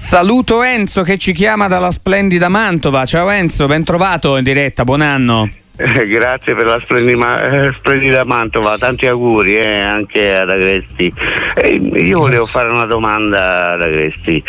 Saluto 0.03 0.65
Enzo 0.65 1.03
che 1.03 1.19
ci 1.19 1.33
chiama 1.33 1.69
dalla 1.69 1.93
splendida 1.93 2.49
Mantova. 2.49 3.05
Ciao 3.05 3.29
Enzo, 3.31 3.67
ben 3.67 3.85
trovato 3.85 4.37
in 4.39 4.43
diretta, 4.43 4.83
buon 4.83 5.03
anno. 5.03 5.49
Eh, 5.77 6.07
grazie 6.07 6.55
per 6.57 6.65
la 6.65 6.81
splendida, 6.83 7.49
eh, 7.49 7.73
splendida, 7.75 8.25
Mantova, 8.25 8.77
tanti 8.77 9.07
auguri 9.07 9.57
eh, 9.57 9.79
anche 9.79 10.35
ad 10.35 10.49
Agresti. 10.49 11.13
Eh, 11.55 11.75
io 11.75 12.19
volevo 12.19 12.47
fare 12.47 12.71
una 12.71 12.87
domanda 12.87 13.75
ad 13.75 13.83
Agresti, 13.83 14.43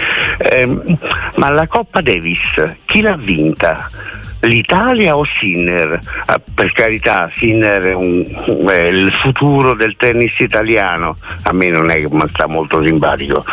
ma 1.36 1.50
la 1.51 1.67
Coppa 1.67 2.01
Davis 2.01 2.77
chi 2.86 3.01
l'ha 3.01 3.17
vinta? 3.17 3.88
l'Italia 4.42 5.16
o 5.16 5.26
Sinner? 5.26 6.00
Ah, 6.26 6.42
per 6.54 6.72
carità, 6.72 7.30
Sinner 7.36 7.82
è, 7.84 7.94
un, 7.94 8.26
è, 8.68 8.84
il 8.84 9.12
futuro 9.22 9.74
del 9.74 9.96
tennis 9.98 10.34
italiano, 10.40 11.16
a 11.44 11.54
me 11.54 11.70
non 11.70 11.90
è 11.90 12.00
mi 12.10 12.24
sta 12.28 12.48
molto 12.48 12.84
simpatico. 12.84 13.44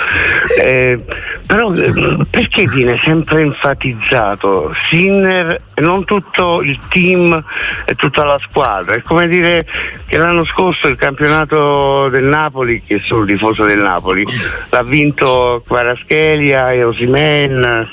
Eh, 0.58 0.98
però 1.46 1.72
eh, 1.74 2.26
perché 2.30 2.66
viene 2.66 2.98
sempre 3.02 3.42
enfatizzato 3.42 4.74
Sinner 4.88 5.60
e 5.74 5.80
non 5.80 6.04
tutto 6.04 6.62
il 6.62 6.78
team 6.88 7.42
e 7.84 7.94
tutta 7.94 8.24
la 8.24 8.38
squadra? 8.38 8.94
È 8.94 9.02
come 9.02 9.26
dire 9.26 9.66
che 10.06 10.16
l'anno 10.16 10.44
scorso 10.44 10.88
il 10.88 10.96
campionato 10.96 12.08
del 12.08 12.24
Napoli, 12.24 12.82
che 12.82 12.98
sono 12.98 13.24
tifoso 13.24 13.64
del 13.64 13.78
Napoli, 13.78 14.24
l'ha 14.70 14.82
vinto 14.82 15.62
Quaraschelia 15.66 16.72
e 16.72 16.84
Osimen 16.84 17.88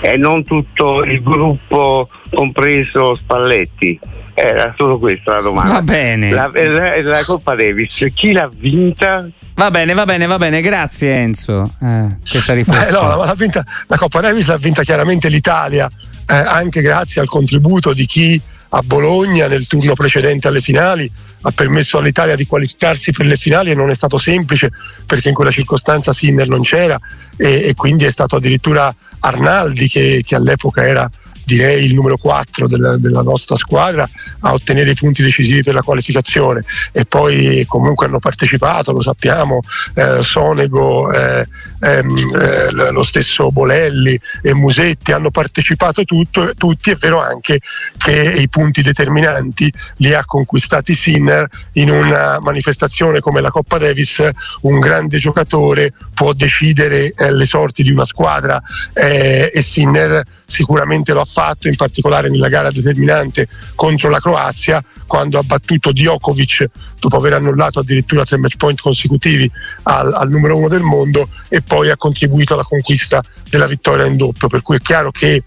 e 0.00 0.16
non 0.16 0.44
tutto 0.44 1.02
il 1.04 1.22
gruppo 1.22 2.08
compreso 2.32 3.14
Spalletti. 3.14 3.98
Era 4.34 4.74
solo 4.76 4.98
questa 4.98 5.34
la 5.34 5.40
domanda. 5.40 5.72
Va 5.72 5.82
bene. 5.82 6.30
La, 6.30 6.50
la, 6.52 7.02
la 7.02 7.24
Coppa 7.24 7.54
Davis, 7.54 8.04
chi 8.14 8.32
l'ha 8.32 8.50
vinta? 8.52 9.28
Va 9.54 9.70
bene, 9.70 9.94
va 9.94 10.04
bene, 10.04 10.26
va 10.26 10.36
bene, 10.36 10.60
grazie 10.60 11.14
Enzo. 11.14 11.74
Eh, 11.80 12.16
questa 12.28 12.54
riflessione. 12.54 12.88
Eh, 12.88 13.16
no, 13.16 13.24
la, 13.24 13.34
vinta, 13.34 13.64
la, 13.86 13.96
Coppa 13.96 14.20
Davis 14.20 14.48
l'ha 14.48 14.56
vinta 14.56 14.82
chiaramente 14.82 15.28
l'Italia, 15.28 15.88
eh, 16.26 16.34
anche 16.34 16.80
grazie 16.80 17.20
al 17.20 17.28
contributo 17.28 17.92
di 17.92 18.06
chi 18.06 18.40
a 18.76 18.82
Bologna 18.82 19.46
nel 19.46 19.66
turno 19.66 19.94
precedente 19.94 20.48
alle 20.48 20.60
finali 20.60 21.10
ha 21.42 21.50
permesso 21.52 21.98
all'Italia 21.98 22.34
di 22.34 22.46
qualificarsi 22.46 23.12
per 23.12 23.26
le 23.26 23.36
finali 23.36 23.70
e 23.70 23.74
non 23.74 23.90
è 23.90 23.94
stato 23.94 24.18
semplice 24.18 24.72
perché 25.06 25.28
in 25.28 25.34
quella 25.34 25.50
circostanza 25.50 26.12
Sinner 26.12 26.48
non 26.48 26.62
c'era 26.62 26.98
e, 27.36 27.68
e 27.68 27.74
quindi 27.74 28.04
è 28.04 28.10
stato 28.10 28.36
addirittura 28.36 28.92
Arnaldi 29.20 29.88
che, 29.88 30.22
che 30.24 30.34
all'epoca 30.34 30.84
era 30.84 31.08
direi 31.44 31.84
il 31.84 31.94
numero 31.94 32.16
4 32.16 32.66
della, 32.66 32.96
della, 32.96 33.22
nostra 33.22 33.56
squadra 33.56 34.08
a 34.40 34.52
ottenere 34.52 34.90
i 34.90 34.94
punti 34.94 35.22
decisivi 35.22 35.62
per 35.62 35.74
la 35.74 35.82
qualificazione. 35.82 36.62
E 36.90 37.04
poi 37.04 37.64
comunque 37.68 38.06
hanno 38.06 38.18
partecipato, 38.18 38.92
lo 38.92 39.02
sappiamo, 39.02 39.60
eh, 39.94 40.22
Sonego, 40.22 41.12
eh, 41.12 41.46
ehm, 41.84 42.16
eh, 42.36 42.70
lo 42.70 43.02
stesso 43.02 43.50
Bolelli 43.50 44.18
e 44.42 44.54
Musetti 44.54 45.12
hanno 45.12 45.30
partecipato 45.30 46.04
tutto, 46.04 46.54
tutti, 46.54 46.90
è 46.90 46.96
vero 46.96 47.20
anche 47.20 47.60
che 47.96 48.32
i 48.36 48.48
punti 48.48 48.82
determinanti 48.82 49.72
li 49.98 50.14
ha 50.14 50.24
conquistati 50.24 50.94
Sinner 50.94 51.46
in 51.72 51.90
una 51.90 52.38
manifestazione 52.40 53.20
come 53.20 53.40
la 53.40 53.50
Coppa 53.50 53.78
Davis, 53.78 54.28
un 54.62 54.80
grande 54.80 55.18
giocatore 55.18 55.92
può 56.14 56.32
decidere 56.32 57.12
eh, 57.16 57.32
le 57.32 57.46
sorti 57.46 57.82
di 57.82 57.90
una 57.90 58.04
squadra 58.04 58.60
eh, 58.92 59.50
e 59.52 59.62
Sinner 59.62 60.22
sicuramente 60.46 61.12
lo 61.12 61.20
ha 61.20 61.26
fatto, 61.26 61.68
in 61.68 61.76
particolare 61.76 62.28
nella 62.28 62.48
gara 62.48 62.70
determinante 62.70 63.48
contro 63.74 64.08
la 64.08 64.20
Croazia, 64.20 64.82
quando 65.06 65.38
ha 65.38 65.42
battuto 65.42 65.92
Djokovic 65.92 66.66
dopo 66.98 67.16
aver 67.16 67.34
annullato 67.34 67.80
addirittura 67.80 68.24
tre 68.24 68.38
match 68.38 68.56
point 68.56 68.80
consecutivi 68.80 69.50
al, 69.84 70.12
al 70.12 70.30
numero 70.30 70.56
uno 70.56 70.68
del 70.68 70.82
mondo 70.82 71.28
e 71.48 71.62
poi 71.62 71.90
ha 71.90 71.96
contribuito 71.96 72.54
alla 72.54 72.64
conquista 72.64 73.22
della 73.48 73.66
vittoria 73.66 74.06
in 74.06 74.16
doppio. 74.16 74.48
Per 74.48 74.62
cui 74.62 74.76
è 74.76 74.80
chiaro 74.80 75.10
che 75.10 75.42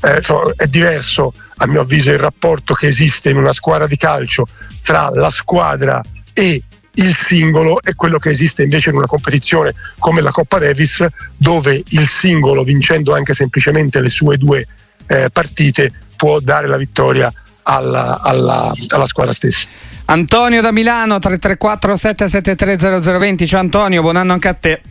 eh, 0.00 0.22
è 0.56 0.66
diverso 0.66 1.32
a 1.56 1.66
mio 1.66 1.82
avviso 1.82 2.10
il 2.10 2.18
rapporto 2.18 2.74
che 2.74 2.88
esiste 2.88 3.30
in 3.30 3.36
una 3.36 3.52
squadra 3.52 3.86
di 3.86 3.96
calcio 3.96 4.46
tra 4.82 5.10
la 5.14 5.30
squadra 5.30 6.00
e 6.32 6.62
il 6.94 7.14
singolo 7.14 7.80
è 7.80 7.94
quello 7.94 8.18
che 8.18 8.30
esiste 8.30 8.62
invece 8.62 8.90
in 8.90 8.96
una 8.96 9.06
competizione 9.06 9.74
come 9.98 10.20
la 10.20 10.30
Coppa 10.30 10.58
Davis 10.58 11.06
dove 11.36 11.82
il 11.88 12.08
singolo 12.08 12.64
vincendo 12.64 13.14
anche 13.14 13.32
semplicemente 13.32 14.00
le 14.00 14.10
sue 14.10 14.36
due 14.36 14.66
eh, 15.06 15.30
partite 15.30 15.92
può 16.16 16.40
dare 16.40 16.66
la 16.66 16.76
vittoria 16.76 17.32
alla, 17.62 18.20
alla, 18.20 18.72
alla 18.88 19.06
squadra 19.06 19.32
stessa. 19.32 19.68
Antonio 20.06 20.60
da 20.60 20.72
Milano 20.72 21.18
334 21.18 21.96
773 21.96 23.00
0020 23.00 23.46
ciao 23.46 23.60
Antonio 23.60 24.02
buon 24.02 24.16
anno 24.16 24.32
anche 24.32 24.48
a 24.48 24.54
te 24.54 24.82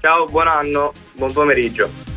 ciao 0.00 0.24
buon 0.24 0.48
anno 0.48 0.92
buon 1.14 1.32
pomeriggio 1.32 2.14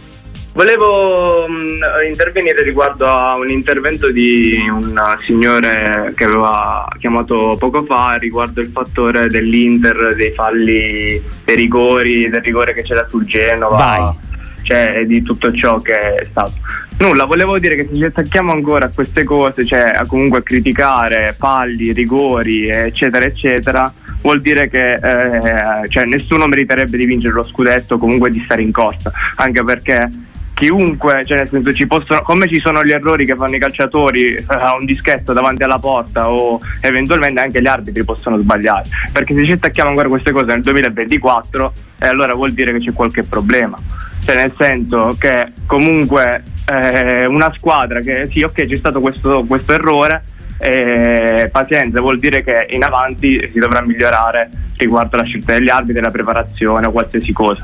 Volevo 0.51 1.47
mh, 1.47 1.53
mm, 1.53 2.07
intervenire 2.07 2.63
riguardo 2.63 3.05
a 3.07 3.35
un 3.35 3.49
intervento 3.49 4.12
di 4.12 4.57
un 4.69 4.99
signore 5.25 6.12
che 6.15 6.23
aveva 6.25 6.88
chiamato 6.97 7.55
poco 7.57 7.85
fa 7.85 8.15
riguardo 8.19 8.59
il 8.59 8.69
fattore 8.69 9.27
dell'Inter, 9.27 10.15
dei 10.15 10.33
falli, 10.33 11.21
dei 11.45 11.55
rigori, 11.55 12.29
del 12.29 12.41
rigore 12.41 12.73
che 12.73 12.81
c'era 12.81 13.07
sul 13.07 13.25
Genova. 13.25 13.77
Vai. 13.77 14.27
Cioè, 14.63 15.05
di 15.05 15.21
tutto 15.21 15.53
ciò 15.53 15.77
che 15.77 16.15
è 16.15 16.25
stato. 16.25 16.53
Nulla, 16.99 17.23
volevo 17.23 17.57
dire 17.57 17.77
che 17.77 17.88
se 17.89 17.95
ci 17.95 18.03
attacchiamo 18.03 18.51
ancora 18.51 18.88
a 18.88 18.91
queste 18.93 19.23
cose, 19.23 19.65
cioè 19.65 19.89
a 19.95 20.05
comunque 20.05 20.39
a 20.39 20.41
criticare 20.41 21.33
falli, 21.38 21.93
rigori, 21.93 22.67
eccetera, 22.67 23.23
eccetera, 23.23 23.93
vuol 24.21 24.41
dire 24.41 24.69
che 24.69 24.95
eh, 24.95 25.88
cioè, 25.88 26.03
nessuno 26.03 26.45
meriterebbe 26.47 26.97
di 26.97 27.05
vincere 27.05 27.33
lo 27.33 27.43
scudetto, 27.43 27.97
comunque 27.97 28.29
di 28.29 28.41
stare 28.43 28.63
in 28.63 28.73
corsa, 28.73 29.13
anche 29.35 29.63
perché 29.63 30.09
chiunque, 30.53 31.23
cioè 31.25 31.38
nel 31.38 31.47
senso 31.47 31.73
ci 31.73 31.88
possono, 31.88 32.21
come 32.21 32.49
ci 32.49 32.59
sono 32.59 32.83
gli 32.83 32.91
errori 32.91 33.25
che 33.25 33.38
fanno 33.38 33.55
i 33.55 33.59
calciatori 33.59 34.33
eh, 34.33 34.43
a 34.49 34.75
un 34.75 34.83
dischetto 34.83 35.31
davanti 35.31 35.63
alla 35.63 35.79
porta 35.79 36.29
o 36.29 36.59
eventualmente 36.81 37.39
anche 37.39 37.62
gli 37.62 37.67
arbitri 37.67 38.03
possono 38.03 38.38
sbagliare, 38.38 38.89
perché 39.13 39.33
se 39.35 39.45
ci 39.45 39.51
attacchiamo 39.53 39.88
ancora 39.88 40.09
queste 40.09 40.33
cose 40.33 40.47
nel 40.47 40.63
2024 40.63 41.73
eh, 41.99 42.07
allora 42.09 42.33
vuol 42.33 42.51
dire 42.51 42.73
che 42.73 42.79
c'è 42.79 42.91
qualche 42.91 43.23
problema, 43.23 43.77
cioè 44.25 44.35
nel 44.35 44.51
senso 44.57 45.15
che 45.17 45.53
comunque 45.65 46.43
eh, 46.69 47.25
una 47.25 47.51
squadra 47.55 47.99
che 47.99 48.27
sì 48.27 48.43
ok 48.43 48.65
c'è 48.67 48.77
stato 48.77 49.01
questo, 49.01 49.43
questo 49.45 49.73
errore, 49.73 50.23
eh, 50.60 51.49
pazienza 51.51 51.99
vuol 51.99 52.19
dire 52.19 52.43
che 52.43 52.67
in 52.69 52.84
avanti 52.84 53.49
si 53.51 53.60
dovrà 53.60 53.82
migliorare 53.82 54.49
riguardo 54.77 55.15
alla 55.15 55.25
scelta 55.25 55.53
degli 55.53 55.69
arbitri, 55.69 56.01
la 56.01 56.12
preparazione 56.12 56.88
o 56.88 56.91
qualsiasi 56.91 57.34
cosa. 57.34 57.63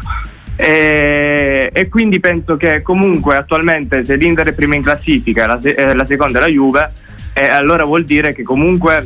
E, 0.57 1.69
e, 1.71 1.89
quindi 1.89 2.19
penso 2.19 2.55
che 2.55 2.81
comunque 2.81 3.35
attualmente 3.35 4.05
se 4.05 4.15
l'Inter 4.15 4.47
è 4.47 4.53
prima 4.53 4.75
in 4.75 4.83
classifica 4.83 5.45
la, 5.45 5.59
eh, 5.61 5.93
la 5.93 6.05
seconda 6.05 6.39
è 6.39 6.41
la 6.43 6.47
Juve 6.47 6.91
eh, 7.33 7.49
allora 7.49 7.83
vuol 7.83 8.05
dire 8.05 8.33
che 8.33 8.43
comunque 8.43 9.05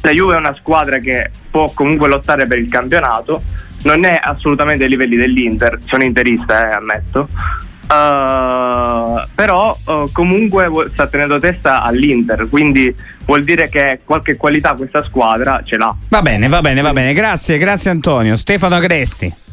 la 0.00 0.10
Juve 0.10 0.34
è 0.34 0.38
una 0.38 0.56
squadra 0.58 0.98
che 0.98 1.30
può 1.48 1.70
comunque 1.72 2.08
lottare 2.08 2.48
per 2.48 2.58
il 2.58 2.68
campionato 2.68 3.40
non 3.84 4.04
è 4.04 4.18
assolutamente 4.20 4.82
ai 4.82 4.90
livelli 4.90 5.16
dell'Inter 5.16 5.78
sono 5.84 6.02
interista 6.02 6.68
eh, 6.68 6.74
ammetto 6.74 7.28
uh, 7.90 9.28
però 9.34 9.76
uh, 9.84 10.10
comunque 10.12 10.90
sta 10.92 11.06
tenendo 11.06 11.38
testa 11.38 11.82
all'Inter 11.82 12.48
quindi 12.48 12.94
vuol 13.26 13.44
dire 13.44 13.68
che 13.68 14.00
qualche 14.04 14.36
qualità 14.36 14.74
questa 14.74 15.02
squadra 15.04 15.62
ce 15.64 15.76
l'ha. 15.76 15.94
Va 16.08 16.22
bene 16.22 16.48
va 16.48 16.60
bene 16.60 16.80
va 16.80 16.92
bene. 16.92 17.12
Grazie 17.12 17.58
grazie 17.58 17.90
Antonio. 17.90 18.36
Stefano 18.36 18.76
Agresti. 18.76 19.48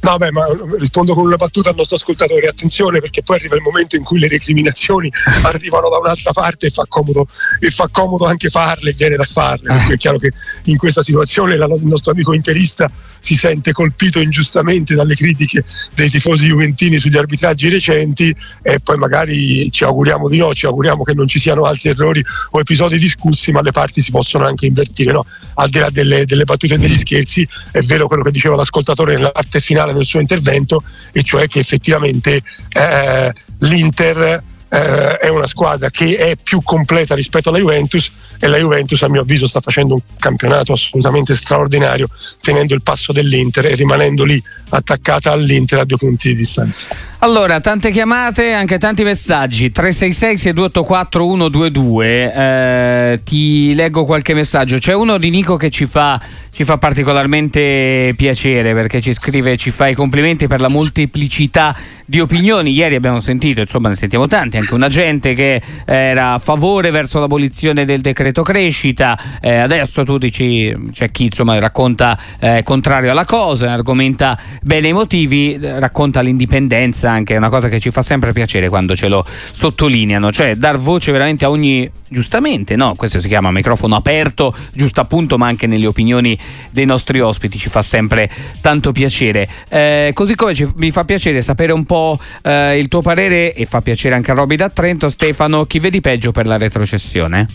No, 0.00 0.16
beh, 0.16 0.30
ma 0.30 0.46
rispondo 0.78 1.12
con 1.12 1.26
una 1.26 1.36
battuta 1.36 1.70
al 1.70 1.74
nostro 1.74 1.96
ascoltatore. 1.96 2.46
Attenzione, 2.46 3.00
perché 3.00 3.22
poi 3.22 3.36
arriva 3.36 3.56
il 3.56 3.62
momento 3.62 3.96
in 3.96 4.04
cui 4.04 4.20
le 4.20 4.28
recriminazioni 4.28 5.10
arrivano 5.42 5.88
da 5.88 5.98
un'altra 5.98 6.32
parte 6.32 6.66
e 6.66 6.70
fa 6.70 6.84
comodo, 6.88 7.26
e 7.58 7.70
fa 7.70 7.88
comodo 7.90 8.24
anche 8.24 8.48
farle, 8.48 8.92
viene 8.92 9.16
da 9.16 9.24
farle. 9.24 9.68
Perché 9.68 9.94
è 9.94 9.96
chiaro 9.96 10.18
che 10.18 10.32
in 10.64 10.76
questa 10.76 11.02
situazione 11.02 11.56
la, 11.56 11.66
il 11.66 11.84
nostro 11.84 12.12
amico 12.12 12.32
interista 12.32 12.90
si 13.20 13.36
sente 13.36 13.72
colpito 13.72 14.20
ingiustamente 14.20 14.94
dalle 14.94 15.14
critiche 15.14 15.64
dei 15.94 16.10
tifosi 16.10 16.46
juventini 16.46 16.98
sugli 16.98 17.16
arbitraggi 17.16 17.68
recenti 17.68 18.34
e 18.62 18.80
poi 18.80 18.96
magari 18.96 19.70
ci 19.70 19.84
auguriamo 19.84 20.28
di 20.28 20.38
no, 20.38 20.54
ci 20.54 20.66
auguriamo 20.66 21.02
che 21.02 21.14
non 21.14 21.26
ci 21.26 21.38
siano 21.38 21.62
altri 21.62 21.90
errori 21.90 22.24
o 22.50 22.60
episodi 22.60 22.98
discussi, 22.98 23.52
ma 23.52 23.60
le 23.60 23.72
parti 23.72 24.00
si 24.00 24.10
possono 24.10 24.46
anche 24.46 24.66
invertire. 24.66 25.12
No? 25.12 25.26
Al 25.54 25.68
di 25.68 25.78
là 25.78 25.90
delle, 25.90 26.24
delle 26.24 26.44
battute 26.44 26.74
e 26.74 26.78
degli 26.78 26.96
scherzi, 26.96 27.46
è 27.70 27.80
vero 27.80 28.06
quello 28.06 28.22
che 28.22 28.30
diceva 28.30 28.56
l'ascoltatore 28.56 29.14
nella 29.14 29.30
parte 29.30 29.60
finale 29.60 29.92
del 29.92 30.04
suo 30.04 30.20
intervento, 30.20 30.82
e 31.12 31.22
cioè 31.22 31.48
che 31.48 31.58
effettivamente 31.58 32.42
eh, 32.72 33.32
l'Inter 33.58 34.42
eh, 34.70 35.16
è 35.18 35.28
una 35.28 35.46
squadra 35.46 35.90
che 35.90 36.16
è 36.16 36.36
più 36.36 36.62
completa 36.62 37.14
rispetto 37.14 37.48
alla 37.48 37.58
Juventus 37.58 38.12
e 38.38 38.46
la 38.46 38.58
Juventus 38.58 39.02
a 39.02 39.08
mio 39.08 39.22
avviso 39.22 39.46
sta 39.48 39.60
facendo 39.60 39.94
un 39.94 40.00
campionato 40.18 40.72
assolutamente 40.72 41.34
straordinario 41.34 42.08
tenendo 42.40 42.74
il 42.74 42.82
passo 42.82 43.12
dell'Inter 43.12 43.66
e 43.66 43.74
rimanendo 43.74 44.24
lì 44.24 44.42
attaccata 44.70 45.32
all'Inter 45.32 45.80
a 45.80 45.84
due 45.84 45.96
punti 45.96 46.28
di 46.28 46.36
distanza. 46.36 46.86
Allora, 47.20 47.58
tante 47.58 47.90
chiamate, 47.90 48.52
anche 48.52 48.78
tanti 48.78 49.02
messaggi. 49.02 49.72
366 49.72 50.36
6284 50.36 51.24
122. 51.24 52.32
Eh, 52.32 53.20
ti 53.24 53.74
leggo 53.74 54.04
qualche 54.04 54.34
messaggio. 54.34 54.78
C'è 54.78 54.94
uno 54.94 55.18
di 55.18 55.30
Nico 55.30 55.56
che 55.56 55.68
ci 55.68 55.86
fa, 55.86 56.20
ci 56.52 56.62
fa 56.62 56.78
particolarmente 56.78 58.14
piacere 58.16 58.72
perché 58.72 59.00
ci 59.00 59.12
scrive, 59.12 59.56
ci 59.56 59.72
fa 59.72 59.88
i 59.88 59.94
complimenti 59.94 60.46
per 60.46 60.60
la 60.60 60.68
molteplicità 60.68 61.74
di 62.06 62.20
opinioni. 62.20 62.70
Ieri 62.72 62.94
abbiamo 62.94 63.18
sentito, 63.18 63.60
insomma, 63.60 63.88
ne 63.88 63.96
sentiamo 63.96 64.28
tanti, 64.28 64.57
anche 64.58 64.74
un 64.74 64.82
agente 64.82 65.34
che 65.34 65.60
era 65.84 66.34
a 66.34 66.38
favore 66.38 66.90
verso 66.90 67.18
l'abolizione 67.18 67.84
del 67.84 68.00
decreto 68.00 68.42
crescita. 68.42 69.18
Eh, 69.40 69.54
adesso 69.54 70.04
tu 70.04 70.18
dici, 70.18 70.74
c'è 70.92 71.10
chi 71.10 71.24
insomma 71.24 71.58
racconta 71.58 72.18
eh, 72.38 72.62
contrario 72.64 73.10
alla 73.10 73.24
cosa, 73.24 73.72
argomenta 73.72 74.38
bene 74.62 74.88
i 74.88 74.92
motivi, 74.92 75.58
racconta 75.60 76.20
l'indipendenza 76.20 77.10
anche, 77.10 77.34
è 77.34 77.38
una 77.38 77.48
cosa 77.48 77.68
che 77.68 77.80
ci 77.80 77.90
fa 77.90 78.02
sempre 78.02 78.32
piacere 78.32 78.68
quando 78.68 78.94
ce 78.94 79.08
lo 79.08 79.24
sottolineano, 79.50 80.30
cioè 80.32 80.56
dar 80.56 80.78
voce 80.78 81.12
veramente 81.12 81.44
a 81.44 81.50
ogni, 81.50 81.90
giustamente, 82.08 82.76
no? 82.76 82.94
questo 82.94 83.20
si 83.20 83.28
chiama 83.28 83.50
microfono 83.50 83.96
aperto, 83.96 84.54
giusto 84.72 85.00
appunto, 85.00 85.38
ma 85.38 85.46
anche 85.46 85.66
nelle 85.66 85.86
opinioni 85.86 86.38
dei 86.70 86.84
nostri 86.84 87.20
ospiti 87.20 87.58
ci 87.58 87.68
fa 87.68 87.82
sempre 87.82 88.28
tanto 88.60 88.92
piacere. 88.92 89.48
Eh, 89.68 90.10
così 90.14 90.34
come 90.34 90.54
ci, 90.54 90.68
mi 90.76 90.90
fa 90.90 91.04
piacere 91.04 91.42
sapere 91.42 91.72
un 91.72 91.84
po' 91.84 92.18
eh, 92.42 92.78
il 92.78 92.88
tuo 92.88 93.02
parere 93.02 93.52
e 93.54 93.66
fa 93.66 93.80
piacere 93.80 94.14
anche 94.14 94.30
a 94.30 94.34
Roby 94.48 94.56
da 94.56 94.70
Trento, 94.70 95.10
Stefano, 95.10 95.66
chi 95.66 95.78
vedi 95.78 96.00
peggio 96.00 96.32
per 96.32 96.46
la 96.46 96.56
retrocessione? 96.56 97.46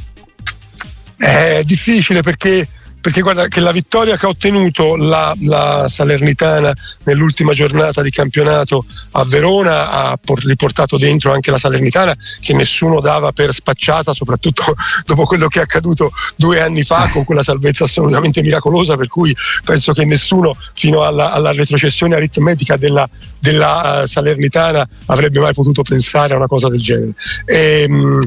È 1.17 1.63
difficile 1.65 2.21
perché 2.21 2.67
perché 3.03 3.19
guarda 3.19 3.49
che 3.49 3.59
la 3.59 3.73
vittoria 3.73 4.15
che 4.15 4.25
ha 4.25 4.29
ottenuto 4.29 4.95
la, 4.95 5.35
la 5.41 5.87
Salernitana 5.89 6.73
nell'ultima 7.03 7.51
giornata 7.51 8.01
di 8.01 8.09
campionato 8.09 8.85
a 9.11 9.25
Verona 9.25 9.91
ha 9.91 10.17
riportato 10.45 10.97
dentro 10.97 11.33
anche 11.33 11.51
la 11.51 11.57
Salernitana 11.57 12.15
che 12.39 12.53
nessuno 12.53 13.01
dava 13.01 13.33
per 13.33 13.53
spacciata, 13.53 14.13
soprattutto 14.13 14.63
dopo 15.05 15.25
quello 15.25 15.49
che 15.49 15.59
è 15.59 15.63
accaduto 15.63 16.13
due 16.37 16.61
anni 16.61 16.83
fa 16.83 17.09
con 17.11 17.25
quella 17.25 17.43
salvezza 17.43 17.83
assolutamente 17.83 18.41
miracolosa, 18.41 18.95
per 18.95 19.09
cui 19.09 19.35
penso 19.65 19.91
che 19.91 20.05
nessuno 20.05 20.55
fino 20.73 21.03
alla, 21.03 21.33
alla 21.33 21.51
retrocessione 21.51 22.15
aritmetica 22.15 22.77
della, 22.77 23.05
della 23.37 23.99
uh, 24.03 24.05
Salernitana 24.05 24.87
avrebbe 25.07 25.41
mai 25.41 25.53
potuto 25.53 25.81
pensare 25.81 26.35
a 26.35 26.37
una 26.37 26.47
cosa 26.47 26.69
del 26.69 26.79
genere. 26.79 27.11
E, 27.43 27.81
ehm, 27.81 27.91
mh, 27.91 28.21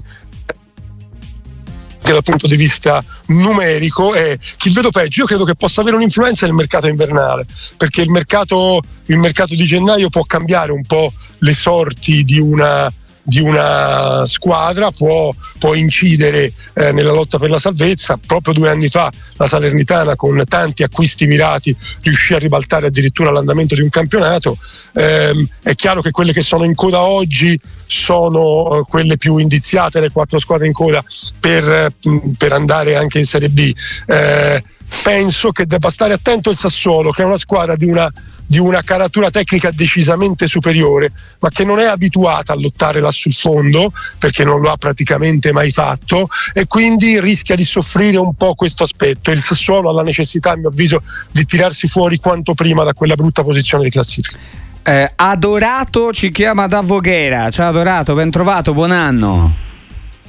anche 2.07 2.13
dal 2.13 2.23
punto 2.23 2.47
di 2.47 2.55
vista 2.55 3.05
numerico 3.27 4.15
e 4.15 4.39
chi 4.57 4.71
vedo 4.71 4.91
peggio 4.91 5.23
io 5.23 5.27
credo 5.27 5.45
che 5.45 5.57
possa 5.57 5.81
avere 5.81 5.97
un'influenza 5.97 6.47
nel 6.47 6.55
mercato 6.55 6.87
invernale 6.87 7.47
perché 7.77 8.03
il 8.03 8.11
mercato, 8.11 8.81
il 9.07 9.19
mercato 9.19 9.55
di 9.57 9.65
gennaio 9.65 10.09
può 10.09 10.23
cambiare 10.23 10.71
un 10.71 10.85
po' 10.87 11.13
le 11.39 11.53
sorti 11.53 12.23
di 12.23 12.39
una, 12.39 12.93
di 13.29 13.41
una 13.41 14.25
squadra 14.25 14.93
può, 14.93 15.35
può 15.59 15.75
incidere 15.75 16.53
eh, 16.75 16.93
nella 16.93 17.11
lotta 17.11 17.39
per 17.39 17.51
la 17.51 17.59
salvezza. 17.59 18.21
Proprio 18.25 18.55
due 18.55 18.71
anni 18.71 18.89
fa 18.89 19.11
la 19.35 19.49
Salernitana 19.49 20.15
con 20.15 20.41
tanti 20.47 20.85
acquisti 20.85 21.27
mirati 21.27 21.77
riuscì 22.03 22.35
a 22.35 22.39
ribaltare 22.39 22.87
addirittura 22.87 23.33
l'andamento 23.33 23.75
di 23.75 23.81
un 23.81 23.89
campionato. 23.89 24.59
Eh, 24.95 25.49
è 25.61 25.75
chiaro 25.75 26.03
che 26.03 26.13
quelle 26.13 26.33
che 26.33 26.43
sono 26.43 26.65
in 26.65 26.77
coda 26.77 27.01
oggi 27.01 27.59
sono 27.85 28.79
eh, 28.79 28.83
quelle 28.89 29.17
più 29.17 29.39
indiziate, 29.39 29.99
le 29.99 30.11
quattro 30.11 30.39
squadre 30.39 30.69
in 30.69 30.73
coda 30.73 31.03
per, 31.41 31.93
per 32.39 32.53
andare 32.53 32.95
anche 32.95 33.19
in 33.19 33.27
Serie 33.27 33.49
B. 33.49 33.75
Eh, 34.07 34.63
penso 35.03 35.51
che 35.51 35.67
debba 35.67 35.91
stare 35.91 36.13
attento 36.13 36.51
il 36.51 36.57
Sassuolo, 36.57 37.11
che 37.11 37.23
è 37.23 37.25
una 37.27 37.39
squadra 37.39 37.75
di 37.75 37.87
una 37.87 38.09
di 38.47 38.59
una 38.59 38.83
caratura 38.83 39.31
tecnica 39.31 39.71
decisamente 39.71 40.47
superiore, 40.47 41.11
ma 41.41 41.51
che 41.51 41.65
non 41.65 41.81
è 41.81 41.87
abituata 41.87 42.53
a 42.53 42.57
lottare 42.57 43.01
là 43.01 43.11
sul 43.11 43.33
fondo 43.33 43.93
perché 44.19 44.45
non 44.45 44.61
lo 44.61 44.71
ha 44.71 44.77
praticamente 44.77 45.53
mai 45.53 45.71
fatto 45.71 46.29
e 46.53 46.67
quindi 46.67 47.21
rischia 47.21 47.57
di 47.57 47.65
soffrire 47.65 48.19
un 48.19 48.35
po' 48.35 48.55
questo 48.55 48.85
aspetto. 48.85 49.31
Il 49.31 49.43
Sassuolo 49.43 49.91
ha 49.91 49.93
la 49.93 50.03
necessità, 50.03 50.53
a 50.53 50.57
mio 50.57 50.69
avviso, 50.69 51.03
di 51.33 51.45
tirarsi 51.45 51.89
fuori 51.89 52.19
quanto 52.19 52.55
prima 52.55 52.85
da 52.85 52.93
quella 52.93 53.15
brutta 53.15 53.43
posizione 53.43 53.85
di 53.85 53.91
classifica. 53.91 54.39
Eh, 54.83 55.13
adorato 55.17 56.13
ci 56.13 56.31
chiama 56.31 56.69
da 56.69 56.81
Voghera. 56.81 57.51
Ciao 57.51 57.69
Adorato, 57.69 58.15
ben 58.15 58.31
trovato, 58.31 58.73
buon 58.73 58.93
anno. 58.93 59.66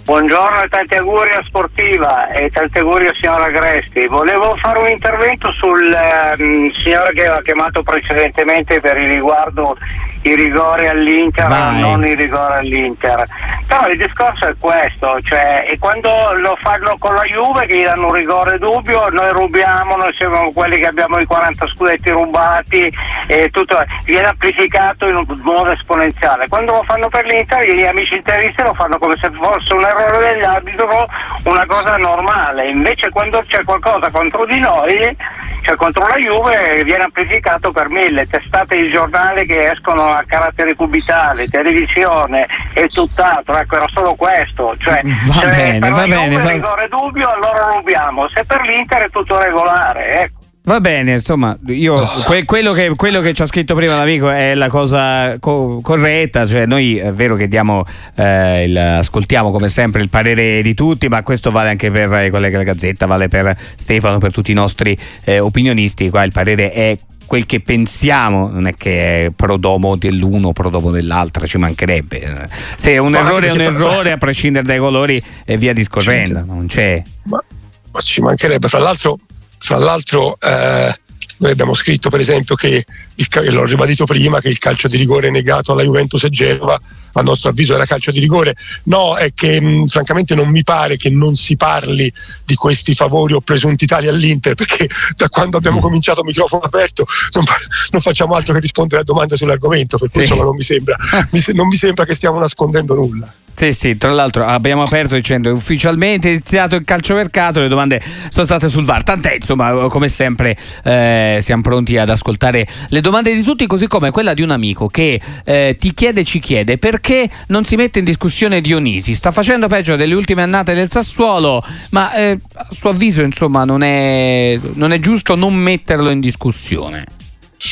Buongiorno 0.07 0.63
e 0.63 0.69
tanti 0.69 0.95
auguri 0.95 1.33
a 1.33 1.43
Sportiva 1.43 2.29
e 2.29 2.49
tanti 2.49 2.77
auguri 2.77 3.07
al 3.07 3.15
signor 3.17 3.41
Agresti. 3.41 4.07
Volevo 4.07 4.55
fare 4.55 4.79
un 4.79 4.87
intervento 4.87 5.51
sul 5.51 5.83
eh, 5.93 6.71
signore 6.81 7.11
che 7.11 7.25
aveva 7.25 7.41
chiamato 7.41 7.83
precedentemente 7.83 8.79
per 8.79 8.95
il 8.95 9.09
riguardo 9.09 9.75
i 10.21 10.33
rigori 10.33 10.87
all'Inter 10.87 11.47
Vai. 11.47 11.81
non 11.81 12.05
i 12.05 12.15
rigori 12.15 12.53
all'Inter. 12.53 13.25
Però 13.67 13.85
il 13.89 13.97
discorso 13.97 14.47
è 14.47 14.55
questo, 14.57 15.19
cioè 15.23 15.67
e 15.69 15.77
quando 15.77 16.09
lo 16.39 16.55
fanno 16.61 16.95
con 16.97 17.13
la 17.13 17.23
Juve 17.23 17.65
che 17.65 17.77
gli 17.77 17.83
danno 17.83 18.05
un 18.05 18.13
rigore 18.13 18.57
dubbio, 18.57 19.09
noi 19.09 19.29
rubiamo, 19.31 19.97
noi 19.97 20.13
siamo 20.17 20.53
quelli 20.53 20.77
che 20.77 20.87
abbiamo 20.87 21.19
i 21.19 21.25
40 21.25 21.67
scudetti 21.75 22.11
rubati 22.11 22.89
e 23.27 23.49
tutto 23.49 23.75
viene 24.05 24.27
amplificato 24.27 25.05
in 25.09 25.15
un 25.15 25.25
modo 25.41 25.71
esponenziale. 25.71 26.47
Quando 26.47 26.75
lo 26.75 26.83
fanno 26.83 27.09
per 27.09 27.25
l'Inter 27.25 27.69
gli 27.69 27.83
amici 27.83 28.15
interisti 28.15 28.63
lo 28.63 28.73
fanno 28.73 28.97
come 28.97 29.17
se 29.19 29.29
fosse 29.33 29.73
un 29.73 29.83
errore 29.83 29.96
dell'arbitro, 30.19 31.05
una 31.43 31.65
cosa 31.65 31.95
normale. 31.97 32.69
Invece 32.69 33.09
quando 33.09 33.43
c'è 33.47 33.63
qualcosa 33.63 34.09
contro 34.11 34.45
di 34.45 34.59
noi, 34.59 35.15
cioè 35.61 35.75
contro 35.75 36.07
la 36.07 36.15
Juve, 36.15 36.83
viene 36.83 37.03
amplificato 37.03 37.71
per 37.71 37.89
mille. 37.89 38.27
Testate 38.27 38.77
di 38.77 38.89
giornali 38.89 39.45
che 39.45 39.71
escono 39.71 40.13
a 40.13 40.23
carattere 40.25 40.75
cubitale, 40.75 41.47
televisione 41.47 42.45
e 42.73 42.87
tutt'altro, 42.87 43.57
ecco 43.57 43.75
era 43.75 43.87
solo 43.89 44.15
questo, 44.15 44.75
cioè 44.77 45.01
va 45.03 45.33
se 45.33 45.47
bene, 45.47 45.79
per 45.79 45.91
va 45.91 45.97
la 45.97 46.05
bene, 46.07 46.29
Juve 46.29 46.43
va... 46.43 46.51
rigore 46.51 46.87
dubbio 46.87 47.29
allora 47.29 47.71
rubiamo, 47.73 48.27
se 48.29 48.45
per 48.45 48.61
l'Inter 48.61 49.03
è 49.03 49.09
tutto 49.09 49.39
regolare, 49.39 50.11
ecco. 50.21 50.36
Va 50.67 50.81
bene, 50.81 51.13
insomma, 51.13 51.57
io 51.67 52.05
que- 52.25 52.43
quello, 52.43 52.73
che, 52.73 52.93
quello, 52.97 53.21
che, 53.21 53.33
ci 53.33 53.41
ha 53.41 53.45
scritto 53.45 53.73
prima 53.73 53.95
l'amico 53.95 54.29
è 54.29 54.53
la 54.53 54.67
cosa 54.67 55.39
co- 55.39 55.79
corretta, 55.81 56.45
cioè 56.45 56.65
noi 56.65 56.97
è 56.97 57.13
vero 57.13 57.37
che 57.37 57.47
diamo, 57.47 57.85
eh, 58.15 58.65
il, 58.65 58.77
ascoltiamo 58.77 59.51
come 59.51 59.69
sempre 59.69 60.01
il 60.01 60.09
parere 60.09 60.61
di 60.61 60.73
tutti, 60.73 61.07
ma 61.07 61.23
questo 61.23 61.51
vale 61.51 61.69
anche 61.69 61.89
per 61.89 62.25
i 62.25 62.29
colleghi 62.29 62.51
della 62.51 62.63
Gazzetta, 62.63 63.05
vale 63.05 63.29
per 63.29 63.55
Stefano, 63.77 64.17
per 64.17 64.33
tutti 64.33 64.51
i 64.51 64.53
nostri 64.53 64.97
eh, 65.23 65.39
opinionisti, 65.39 66.09
qua 66.09 66.23
il 66.23 66.33
parere 66.33 66.69
è 66.73 66.97
quel 67.25 67.45
che 67.45 67.61
pensiamo, 67.61 68.49
non 68.49 68.67
è 68.67 68.73
che 68.75 69.27
è 69.27 69.29
pro 69.33 69.55
domo 69.55 69.95
dell'uno, 69.95 70.51
pro 70.51 70.69
domo 70.69 70.91
dell'altra, 70.91 71.47
ci 71.47 71.57
mancherebbe. 71.57 72.49
Se 72.75 72.97
un 72.97 73.11
ma 73.11 73.19
errore 73.19 73.47
è 73.47 73.51
un 73.51 73.61
errore, 73.61 74.11
a 74.11 74.17
prescindere 74.17 74.65
dai 74.65 74.79
colori 74.79 75.23
e 75.45 75.55
via 75.55 75.71
discorrendo, 75.71 76.43
non 76.45 76.67
c'è. 76.67 77.01
Ma, 77.23 77.41
ma 77.89 78.01
ci 78.01 78.19
mancherebbe, 78.19 78.67
fra 78.67 78.79
l'altro, 78.79 79.17
fra 79.57 79.77
l'altro 79.77 80.37
eh, 80.39 80.99
noi 81.39 81.51
abbiamo 81.51 81.73
scritto 81.73 82.09
per 82.09 82.19
esempio 82.19 82.55
che, 82.55 82.85
il, 83.15 83.27
l'ho 83.51 83.65
ribadito 83.65 84.05
prima, 84.05 84.39
che 84.39 84.49
il 84.49 84.57
calcio 84.57 84.87
di 84.87 84.97
rigore 84.97 85.29
negato 85.29 85.71
alla 85.71 85.83
Juventus 85.83 86.23
e 86.23 86.29
Genova 86.29 86.79
a 87.13 87.21
nostro 87.21 87.49
avviso 87.49 87.73
era 87.73 87.85
calcio 87.85 88.11
di 88.11 88.19
rigore. 88.19 88.55
No, 88.83 89.15
è 89.15 89.33
che 89.33 89.59
mh, 89.59 89.87
francamente 89.87 90.35
non 90.35 90.49
mi 90.49 90.63
pare 90.63 90.97
che 90.97 91.09
non 91.09 91.35
si 91.35 91.55
parli 91.55 92.11
di 92.45 92.55
questi 92.55 92.93
favori 92.93 93.33
o 93.33 93.41
presunti 93.41 93.85
tali 93.85 94.07
all'Inter, 94.07 94.53
perché 94.55 94.87
da 95.15 95.29
quando 95.29 95.57
abbiamo 95.57 95.79
mm. 95.79 95.81
cominciato 95.81 96.23
microfono 96.23 96.63
aperto 96.63 97.05
non, 97.31 97.43
non, 97.91 98.01
facciamo 98.01 98.35
altro 98.35 98.53
che 98.53 98.59
rispondere 98.59 99.01
a 99.01 99.03
domande 99.03 99.35
sull'argomento, 99.35 99.97
per 99.97 100.09
cui 100.09 100.21
sì. 100.21 100.27
insomma 100.27 100.45
non 100.45 100.55
mi 100.55 100.63
sembra, 100.63 100.95
mi, 101.31 101.41
non 101.53 101.67
mi 101.67 101.77
sembra 101.77 102.05
che 102.05 102.13
stiamo 102.13 102.39
nascondendo 102.39 102.93
nulla. 102.93 103.33
Sì, 103.59 103.73
sì, 103.73 103.97
tra 103.97 104.11
l'altro 104.11 104.45
abbiamo 104.45 104.83
aperto 104.83 105.15
dicendo 105.15 105.51
ufficialmente 105.51 106.29
iniziato 106.29 106.75
il 106.75 106.85
calciomercato, 106.85 107.59
le 107.59 107.67
domande 107.67 107.99
sono 108.29 108.45
state 108.45 108.69
sul 108.69 108.85
VAR. 108.85 109.01
Tant'è, 109.01 109.33
insomma, 109.33 109.71
come 109.87 110.09
sempre 110.09 110.55
eh, 110.83 111.39
siamo 111.41 111.63
pronti 111.63 111.97
ad 111.97 112.07
ascoltare 112.07 112.67
le 112.89 113.01
domande 113.01 113.33
di 113.33 113.41
tutti, 113.41 113.65
così 113.65 113.87
come 113.87 114.11
quella 114.11 114.35
di 114.35 114.43
un 114.43 114.51
amico 114.51 114.85
che 114.85 115.19
eh, 115.43 115.75
ti 115.79 115.91
chiede, 115.95 116.23
ci 116.23 116.39
chiede 116.39 116.77
perché 116.77 117.27
non 117.47 117.65
si 117.65 117.75
mette 117.75 117.97
in 117.97 118.05
discussione 118.05 118.61
Dionisi. 118.61 119.15
Sta 119.15 119.31
facendo 119.31 119.67
peggio 119.67 119.95
delle 119.95 120.13
ultime 120.13 120.43
annate 120.43 120.75
del 120.75 120.91
Sassuolo, 120.91 121.63
ma 121.89 122.13
eh, 122.13 122.39
a 122.53 122.67
suo 122.69 122.91
avviso, 122.91 123.23
insomma, 123.23 123.65
non 123.65 123.81
è, 123.81 124.59
non 124.75 124.91
è 124.91 124.99
giusto 124.99 125.35
non 125.35 125.55
metterlo 125.55 126.11
in 126.11 126.19
discussione. 126.19 127.05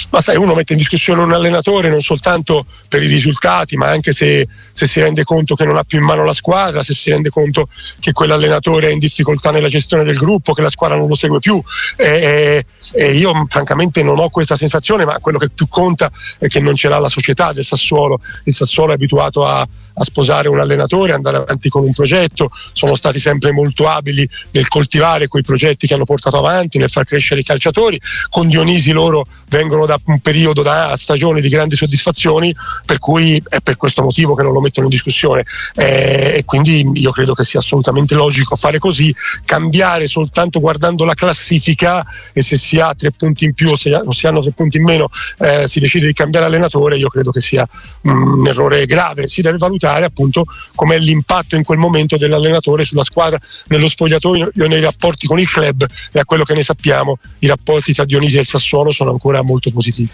Ma 0.09 0.19
sai, 0.19 0.35
uno 0.37 0.55
mette 0.55 0.73
in 0.73 0.79
discussione 0.79 1.21
un 1.21 1.31
allenatore 1.31 1.89
non 1.89 2.01
soltanto 2.01 2.65
per 2.87 3.03
i 3.03 3.07
risultati, 3.07 3.77
ma 3.77 3.87
anche 3.87 4.13
se, 4.13 4.47
se, 4.71 4.87
si 4.87 4.99
rende 4.99 5.23
conto 5.23 5.53
che 5.55 5.65
non 5.65 5.77
ha 5.77 5.83
più 5.83 5.99
in 5.99 6.05
mano 6.05 6.23
la 6.23 6.33
squadra, 6.33 6.81
se 6.81 6.95
si 6.95 7.11
rende 7.11 7.29
conto 7.29 7.69
che 7.99 8.11
quell'allenatore 8.11 8.87
è 8.87 8.91
in 8.91 8.99
difficoltà 8.99 9.51
nella 9.51 9.67
gestione 9.67 10.03
del 10.03 10.17
gruppo, 10.17 10.53
che 10.53 10.61
la 10.61 10.69
squadra 10.69 10.97
non 10.97 11.07
lo 11.07 11.15
segue 11.15 11.39
più. 11.39 11.61
E, 11.95 12.65
e 12.93 13.11
io 13.13 13.45
francamente 13.47 14.01
non 14.01 14.19
ho 14.19 14.29
questa 14.29 14.55
sensazione, 14.55 15.05
ma 15.05 15.19
quello 15.19 15.37
che 15.37 15.49
più 15.49 15.67
conta 15.67 16.11
è 16.39 16.47
che 16.47 16.59
non 16.59 16.75
ce 16.75 16.89
l'ha 16.89 16.99
la 16.99 17.09
società 17.09 17.53
del 17.53 17.65
Sassuolo. 17.65 18.19
Il 18.45 18.53
Sassuolo 18.53 18.91
è 18.91 18.95
abituato 18.95 19.45
a, 19.45 19.67
a 19.95 20.03
sposare 20.03 20.49
un 20.49 20.59
allenatore, 20.59 21.13
andare 21.13 21.37
avanti 21.37 21.69
con 21.69 21.83
un 21.83 21.91
progetto, 21.91 22.51
sono 22.73 22.95
stati 22.95 23.19
sempre 23.19 23.51
molto 23.51 23.87
abili 23.87 24.27
nel 24.51 24.67
coltivare 24.67 25.27
quei 25.27 25.43
progetti 25.43 25.87
che 25.87 25.93
hanno 25.93 26.05
portato 26.05 26.37
avanti, 26.37 26.77
nel 26.77 26.89
far 26.89 27.05
crescere 27.05 27.41
i 27.41 27.43
calciatori. 27.43 27.99
Con 28.29 28.47
Dionisi 28.47 28.91
loro 28.91 29.25
vengono 29.49 29.85
da 29.85 29.99
un 30.05 30.19
periodo, 30.19 30.61
da 30.61 30.95
stagioni 30.97 31.41
di 31.41 31.49
grandi 31.49 31.75
soddisfazioni, 31.75 32.53
per 32.85 32.99
cui 32.99 33.41
è 33.47 33.59
per 33.61 33.77
questo 33.77 34.01
motivo 34.01 34.35
che 34.35 34.43
non 34.43 34.53
lo 34.53 34.61
mettono 34.61 34.87
in 34.87 34.91
discussione. 34.91 35.45
Eh, 35.75 36.33
e 36.37 36.43
quindi 36.45 36.89
io 36.93 37.11
credo 37.11 37.33
che 37.33 37.43
sia 37.43 37.59
assolutamente 37.59 38.15
logico 38.15 38.55
fare 38.55 38.79
così, 38.79 39.15
cambiare 39.45 40.07
soltanto 40.07 40.59
guardando 40.59 41.05
la 41.05 41.13
classifica 41.13 42.05
e 42.33 42.41
se 42.41 42.57
si 42.57 42.79
ha 42.79 42.93
tre 42.93 43.11
punti 43.11 43.45
in 43.45 43.53
più 43.53 43.69
o 43.69 43.75
se, 43.75 44.01
si 44.09 44.27
hanno 44.27 44.41
tre 44.41 44.51
punti 44.51 44.77
in 44.77 44.83
meno 44.83 45.09
eh, 45.39 45.67
si 45.67 45.79
decide 45.79 46.07
di 46.07 46.13
cambiare 46.13 46.45
allenatore, 46.45 46.97
io 46.97 47.09
credo 47.09 47.31
che 47.31 47.39
sia 47.39 47.67
mm, 48.07 48.39
un 48.39 48.47
errore 48.47 48.85
grave, 48.85 49.27
si 49.27 49.41
deve 49.41 49.57
valutare 49.57 49.84
appunto 49.85 50.45
com'è 50.73 50.97
l'impatto 50.97 51.55
in 51.55 51.63
quel 51.63 51.77
momento 51.77 52.17
dell'allenatore 52.17 52.83
sulla 52.83 53.03
squadra, 53.03 53.39
nello 53.67 53.87
spogliatoio, 53.87 54.51
nei 54.53 54.81
rapporti 54.81 55.27
con 55.27 55.39
il 55.39 55.49
club 55.49 55.85
e 56.11 56.19
a 56.19 56.25
quello 56.25 56.43
che 56.43 56.53
ne 56.53 56.63
sappiamo 56.63 57.17
i 57.39 57.47
rapporti 57.47 57.93
tra 57.93 58.05
Dionisi 58.05 58.37
e 58.37 58.41
il 58.41 58.45
Sassuolo 58.45 58.91
sono 58.91 59.11
ancora 59.11 59.41
molto 59.41 59.71
positivi. 59.71 60.09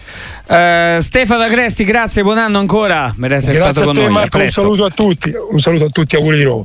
Uh, 0.46 1.00
Stefano 1.00 1.42
Agresti, 1.42 1.84
grazie, 1.84 2.22
buon 2.22 2.38
anno 2.38 2.58
ancora. 2.58 3.14
Per 3.18 3.32
essere 3.32 3.54
grazie 3.54 3.72
stato 3.72 3.86
con 3.86 3.96
te, 3.96 4.02
noi. 4.02 4.12
Marco, 4.12 4.38
un 4.38 4.50
saluto 4.50 4.84
a 4.84 4.90
tutti, 4.90 5.32
un 5.50 5.60
saluto 5.60 5.86
a 5.86 5.88
tutti, 5.88 6.16
auguri 6.16 6.36
di 6.36 6.44
nuovo. 6.44 6.60